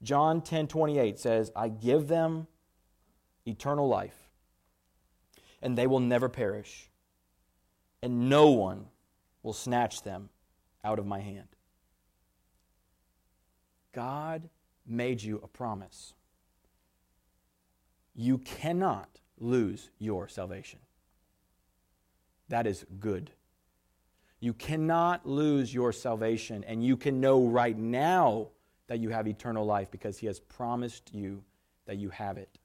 John 0.01 0.41
10 0.41 0.67
28 0.67 1.19
says, 1.19 1.51
I 1.55 1.69
give 1.69 2.07
them 2.07 2.47
eternal 3.45 3.87
life, 3.87 4.29
and 5.61 5.77
they 5.77 5.87
will 5.87 5.99
never 5.99 6.29
perish, 6.29 6.89
and 8.01 8.29
no 8.29 8.51
one 8.51 8.87
will 9.43 9.53
snatch 9.53 10.03
them 10.03 10.29
out 10.83 10.99
of 10.99 11.05
my 11.05 11.19
hand. 11.19 11.47
God 13.93 14.49
made 14.85 15.21
you 15.21 15.39
a 15.43 15.47
promise. 15.47 16.13
You 18.15 18.37
cannot 18.39 19.12
lose 19.39 19.89
your 19.99 20.27
salvation. 20.27 20.79
That 22.49 22.67
is 22.67 22.85
good. 22.99 23.31
You 24.39 24.53
cannot 24.53 25.25
lose 25.25 25.73
your 25.73 25.93
salvation, 25.93 26.63
and 26.65 26.83
you 26.83 26.97
can 26.97 27.21
know 27.21 27.47
right 27.47 27.77
now 27.77 28.49
that 28.87 28.99
you 28.99 29.09
have 29.09 29.27
eternal 29.27 29.65
life 29.65 29.89
because 29.89 30.17
He 30.17 30.27
has 30.27 30.39
promised 30.39 31.13
you 31.13 31.43
that 31.85 31.97
you 31.97 32.09
have 32.09 32.37
it. 32.37 32.59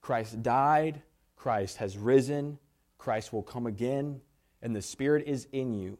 Christ 0.00 0.42
died, 0.42 1.02
Christ 1.36 1.76
has 1.76 1.98
risen, 1.98 2.58
Christ 2.98 3.32
will 3.32 3.42
come 3.42 3.66
again, 3.66 4.20
and 4.62 4.74
the 4.74 4.82
Spirit 4.82 5.24
is 5.26 5.46
in 5.52 5.74
you. 5.74 5.98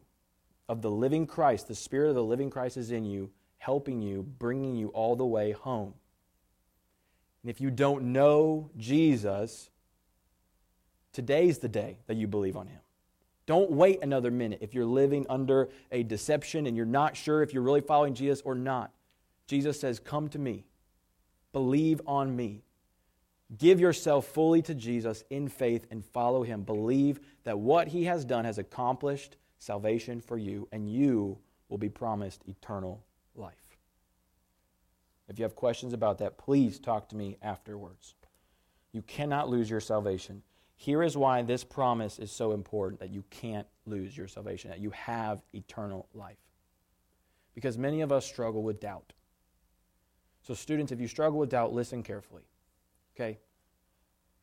Of 0.67 0.81
the 0.81 0.91
living 0.91 1.27
Christ, 1.27 1.67
the 1.67 1.75
Spirit 1.75 2.09
of 2.09 2.15
the 2.15 2.23
living 2.23 2.49
Christ 2.49 2.77
is 2.77 2.91
in 2.91 3.05
you, 3.05 3.29
helping 3.57 4.01
you, 4.01 4.23
bringing 4.23 4.75
you 4.75 4.87
all 4.89 5.15
the 5.15 5.25
way 5.25 5.51
home. 5.51 5.93
And 7.43 7.49
if 7.49 7.59
you 7.59 7.71
don't 7.71 8.13
know 8.13 8.69
Jesus, 8.77 9.69
today's 11.13 11.59
the 11.59 11.69
day 11.69 11.97
that 12.07 12.17
you 12.17 12.27
believe 12.27 12.55
on 12.55 12.67
him. 12.67 12.79
Don't 13.47 13.71
wait 13.71 14.01
another 14.01 14.31
minute 14.31 14.59
if 14.61 14.73
you're 14.73 14.85
living 14.85 15.25
under 15.29 15.69
a 15.91 16.03
deception 16.03 16.67
and 16.67 16.77
you're 16.77 16.85
not 16.85 17.17
sure 17.17 17.41
if 17.41 17.53
you're 17.53 17.63
really 17.63 17.81
following 17.81 18.13
Jesus 18.13 18.41
or 18.45 18.55
not. 18.55 18.91
Jesus 19.47 19.79
says, 19.79 19.99
Come 19.99 20.29
to 20.29 20.39
me, 20.39 20.65
believe 21.51 22.01
on 22.05 22.35
me. 22.35 22.63
Give 23.57 23.81
yourself 23.81 24.27
fully 24.27 24.61
to 24.61 24.73
Jesus 24.73 25.23
in 25.29 25.49
faith 25.49 25.85
and 25.91 26.05
follow 26.05 26.43
him. 26.43 26.61
Believe 26.63 27.19
that 27.43 27.59
what 27.59 27.89
he 27.89 28.05
has 28.05 28.23
done 28.23 28.45
has 28.45 28.57
accomplished 28.57 29.35
salvation 29.57 30.21
for 30.21 30.37
you, 30.37 30.69
and 30.71 30.89
you 30.89 31.37
will 31.67 31.77
be 31.77 31.89
promised 31.89 32.43
eternal 32.47 33.03
life. 33.35 33.60
If 35.31 35.39
you 35.39 35.43
have 35.43 35.55
questions 35.55 35.93
about 35.93 36.17
that, 36.17 36.37
please 36.37 36.77
talk 36.77 37.07
to 37.07 37.15
me 37.15 37.37
afterwards. 37.41 38.15
You 38.91 39.01
cannot 39.01 39.47
lose 39.47 39.69
your 39.69 39.79
salvation. 39.79 40.43
Here 40.75 41.01
is 41.01 41.15
why 41.15 41.41
this 41.41 41.63
promise 41.63 42.19
is 42.19 42.33
so 42.33 42.51
important 42.51 42.99
that 42.99 43.11
you 43.11 43.23
can't 43.29 43.65
lose 43.85 44.17
your 44.17 44.27
salvation, 44.27 44.71
that 44.71 44.81
you 44.81 44.89
have 44.89 45.41
eternal 45.53 46.09
life. 46.13 46.35
Because 47.55 47.77
many 47.77 48.01
of 48.01 48.11
us 48.11 48.25
struggle 48.25 48.61
with 48.61 48.81
doubt. 48.81 49.13
So, 50.41 50.53
students, 50.53 50.91
if 50.91 50.99
you 50.99 51.07
struggle 51.07 51.39
with 51.39 51.51
doubt, 51.51 51.71
listen 51.71 52.03
carefully. 52.03 52.43
Okay? 53.15 53.39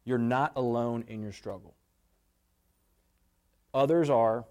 You're 0.04 0.16
not 0.16 0.52
alone 0.56 1.04
in 1.06 1.20
your 1.20 1.32
struggle. 1.32 1.74
Others 3.74 4.08
are. 4.08 4.46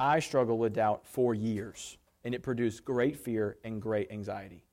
I 0.00 0.18
struggled 0.18 0.58
with 0.58 0.74
doubt 0.74 1.06
for 1.06 1.32
years, 1.32 1.96
and 2.24 2.34
it 2.34 2.42
produced 2.42 2.84
great 2.84 3.16
fear 3.16 3.58
and 3.62 3.80
great 3.80 4.10
anxiety. 4.10 4.65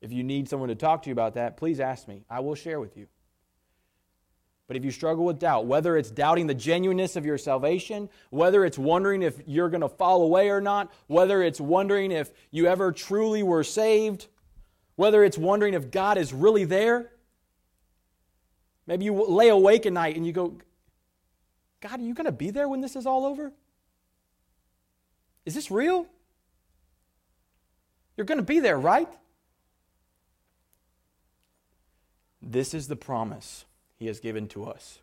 If 0.00 0.12
you 0.12 0.22
need 0.22 0.48
someone 0.48 0.68
to 0.70 0.74
talk 0.74 1.02
to 1.02 1.08
you 1.08 1.12
about 1.12 1.34
that, 1.34 1.56
please 1.56 1.80
ask 1.80 2.08
me. 2.08 2.24
I 2.30 2.40
will 2.40 2.54
share 2.54 2.80
with 2.80 2.96
you. 2.96 3.06
But 4.66 4.76
if 4.76 4.84
you 4.84 4.92
struggle 4.92 5.24
with 5.24 5.40
doubt, 5.40 5.66
whether 5.66 5.96
it's 5.96 6.12
doubting 6.12 6.46
the 6.46 6.54
genuineness 6.54 7.16
of 7.16 7.26
your 7.26 7.38
salvation, 7.38 8.08
whether 8.30 8.64
it's 8.64 8.78
wondering 8.78 9.22
if 9.22 9.40
you're 9.44 9.68
going 9.68 9.80
to 9.80 9.88
fall 9.88 10.22
away 10.22 10.48
or 10.48 10.60
not, 10.60 10.92
whether 11.08 11.42
it's 11.42 11.60
wondering 11.60 12.12
if 12.12 12.30
you 12.52 12.66
ever 12.66 12.92
truly 12.92 13.42
were 13.42 13.64
saved, 13.64 14.28
whether 14.94 15.24
it's 15.24 15.36
wondering 15.36 15.74
if 15.74 15.90
God 15.90 16.18
is 16.18 16.32
really 16.32 16.64
there, 16.64 17.10
maybe 18.86 19.06
you 19.06 19.12
lay 19.12 19.48
awake 19.48 19.86
at 19.86 19.92
night 19.92 20.16
and 20.16 20.24
you 20.24 20.32
go, 20.32 20.56
God, 21.80 21.98
are 21.98 22.04
you 22.04 22.14
going 22.14 22.26
to 22.26 22.32
be 22.32 22.50
there 22.50 22.68
when 22.68 22.80
this 22.80 22.94
is 22.94 23.06
all 23.06 23.26
over? 23.26 23.52
Is 25.44 25.54
this 25.54 25.70
real? 25.70 26.06
You're 28.16 28.26
going 28.26 28.38
to 28.38 28.44
be 28.44 28.60
there, 28.60 28.78
right? 28.78 29.08
This 32.50 32.74
is 32.74 32.88
the 32.88 32.96
promise 32.96 33.64
he 33.96 34.08
has 34.08 34.18
given 34.18 34.48
to 34.48 34.64
us 34.64 34.98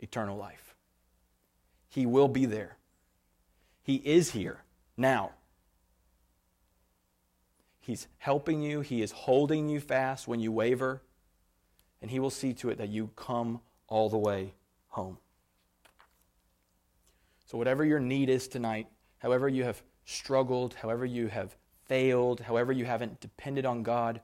eternal 0.00 0.38
life. 0.38 0.74
He 1.90 2.06
will 2.06 2.26
be 2.26 2.46
there. 2.46 2.78
He 3.82 3.96
is 3.96 4.30
here 4.30 4.62
now. 4.96 5.32
He's 7.80 8.08
helping 8.16 8.62
you, 8.62 8.80
He 8.80 9.02
is 9.02 9.12
holding 9.12 9.68
you 9.68 9.78
fast 9.78 10.26
when 10.26 10.40
you 10.40 10.50
waver, 10.50 11.02
and 12.00 12.10
He 12.10 12.18
will 12.18 12.30
see 12.30 12.54
to 12.54 12.70
it 12.70 12.78
that 12.78 12.88
you 12.88 13.10
come 13.14 13.60
all 13.88 14.08
the 14.08 14.16
way 14.16 14.54
home. 14.88 15.18
So, 17.44 17.58
whatever 17.58 17.84
your 17.84 18.00
need 18.00 18.30
is 18.30 18.48
tonight, 18.48 18.86
however 19.18 19.50
you 19.50 19.64
have 19.64 19.82
struggled, 20.06 20.74
however 20.74 21.04
you 21.04 21.28
have 21.28 21.56
failed, 21.84 22.40
however 22.40 22.72
you 22.72 22.86
haven't 22.86 23.20
depended 23.20 23.66
on 23.66 23.82
God, 23.82 24.22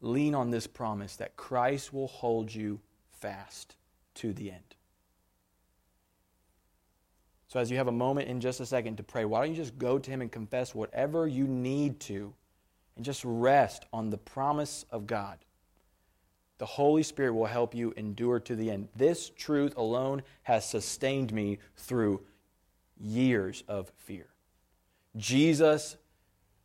lean 0.00 0.34
on 0.34 0.50
this 0.50 0.66
promise 0.66 1.16
that 1.16 1.36
Christ 1.36 1.92
will 1.92 2.08
hold 2.08 2.54
you 2.54 2.80
fast 3.12 3.76
to 4.14 4.32
the 4.32 4.50
end. 4.50 4.74
So, 7.48 7.60
as 7.60 7.70
you 7.70 7.76
have 7.76 7.88
a 7.88 7.92
moment 7.92 8.28
in 8.28 8.40
just 8.40 8.60
a 8.60 8.66
second 8.66 8.96
to 8.96 9.02
pray, 9.02 9.24
why 9.24 9.40
don't 9.40 9.50
you 9.50 9.56
just 9.56 9.78
go 9.78 9.98
to 9.98 10.10
Him 10.10 10.20
and 10.20 10.32
confess 10.32 10.74
whatever 10.74 11.28
you 11.28 11.46
need 11.46 12.00
to 12.00 12.34
and 12.96 13.04
just 13.04 13.22
rest 13.24 13.84
on 13.92 14.10
the 14.10 14.18
promise 14.18 14.84
of 14.90 15.06
God? 15.06 15.38
The 16.58 16.66
Holy 16.66 17.02
Spirit 17.02 17.34
will 17.34 17.46
help 17.46 17.74
you 17.74 17.92
endure 17.96 18.40
to 18.40 18.56
the 18.56 18.70
end. 18.70 18.88
This 18.96 19.30
truth 19.30 19.76
alone 19.76 20.22
has 20.42 20.68
sustained 20.68 21.32
me 21.32 21.58
through 21.76 22.22
years 22.98 23.64
of 23.68 23.92
fear. 23.98 24.26
Jesus 25.16 25.96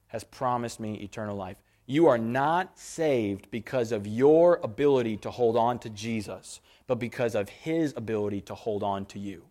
has 0.07 0.23
promised 0.23 0.79
me 0.79 0.95
eternal 0.95 1.35
life. 1.35 1.57
You 1.91 2.05
are 2.05 2.19
not 2.19 2.77
saved 2.77 3.49
because 3.49 3.91
of 3.91 4.05
your 4.05 4.59
ability 4.61 5.17
to 5.17 5.31
hold 5.31 5.57
on 5.57 5.79
to 5.79 5.89
Jesus, 5.89 6.61
but 6.85 6.99
because 6.99 7.33
of 7.33 7.49
his 7.49 7.95
ability 7.97 8.41
to 8.41 8.53
hold 8.53 8.83
on 8.83 9.07
to 9.07 9.17
you. 9.17 9.45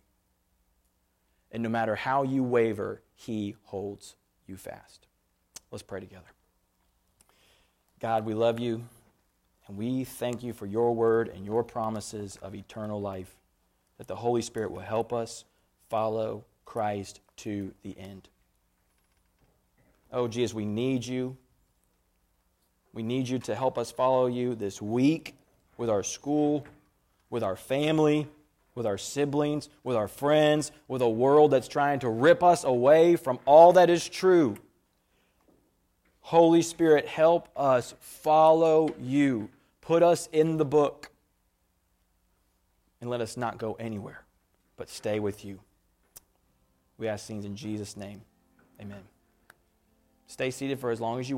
And 1.51 1.61
no 1.61 1.67
matter 1.67 1.95
how 1.95 2.23
you 2.23 2.41
waver, 2.41 3.01
he 3.13 3.57
holds 3.63 4.15
you 4.47 4.55
fast. 4.55 5.05
Let's 5.69 5.83
pray 5.83 5.99
together. 5.99 6.31
God, 7.99 8.25
we 8.25 8.33
love 8.33 8.57
you, 8.57 8.85
and 9.67 9.75
we 9.75 10.05
thank 10.05 10.41
you 10.41 10.53
for 10.53 10.65
your 10.65 10.95
word 10.95 11.27
and 11.27 11.45
your 11.45 11.61
promises 11.61 12.39
of 12.41 12.55
eternal 12.55 13.01
life, 13.01 13.35
that 13.97 14.07
the 14.07 14.15
Holy 14.15 14.41
Spirit 14.41 14.71
will 14.71 14.79
help 14.79 15.11
us 15.11 15.43
follow 15.89 16.45
Christ 16.63 17.19
to 17.35 17.73
the 17.83 17.99
end. 17.99 18.29
Oh, 20.13 20.29
Jesus, 20.29 20.53
we 20.53 20.63
need 20.63 21.05
you. 21.05 21.35
We 22.99 23.03
need 23.03 23.29
you 23.29 23.39
to 23.39 23.55
help 23.55 23.77
us 23.77 23.91
follow 23.91 24.27
you 24.27 24.55
this 24.55 24.81
week 24.81 25.33
with 25.77 25.89
our 25.89 26.03
school, 26.03 26.65
with 27.29 27.43
our 27.43 27.55
family, 27.55 28.27
with 28.75 28.85
our 28.85 28.97
siblings, 28.97 29.69
with 29.85 29.95
our 29.95 30.09
friends, 30.09 30.73
with 30.89 31.01
a 31.01 31.07
world 31.07 31.51
that's 31.51 31.69
trying 31.69 31.99
to 31.99 32.09
rip 32.09 32.43
us 32.43 32.65
away 32.65 33.15
from 33.15 33.39
all 33.45 33.71
that 33.71 33.89
is 33.89 34.09
true. 34.09 34.57
Holy 36.19 36.61
Spirit, 36.61 37.07
help 37.07 37.47
us 37.55 37.95
follow 38.01 38.93
you. 38.99 39.47
Put 39.79 40.03
us 40.03 40.27
in 40.33 40.57
the 40.57 40.65
book. 40.65 41.09
And 42.99 43.09
let 43.09 43.21
us 43.21 43.37
not 43.37 43.57
go 43.57 43.75
anywhere, 43.79 44.25
but 44.75 44.89
stay 44.89 45.21
with 45.21 45.45
you. 45.45 45.61
We 46.97 47.07
ask 47.07 47.25
things 47.25 47.45
in 47.45 47.55
Jesus' 47.55 47.95
name. 47.95 48.23
Amen. 48.81 49.03
Stay 50.27 50.51
seated 50.51 50.81
for 50.81 50.91
as 50.91 50.99
long 50.99 51.21
as 51.21 51.29
you 51.29 51.37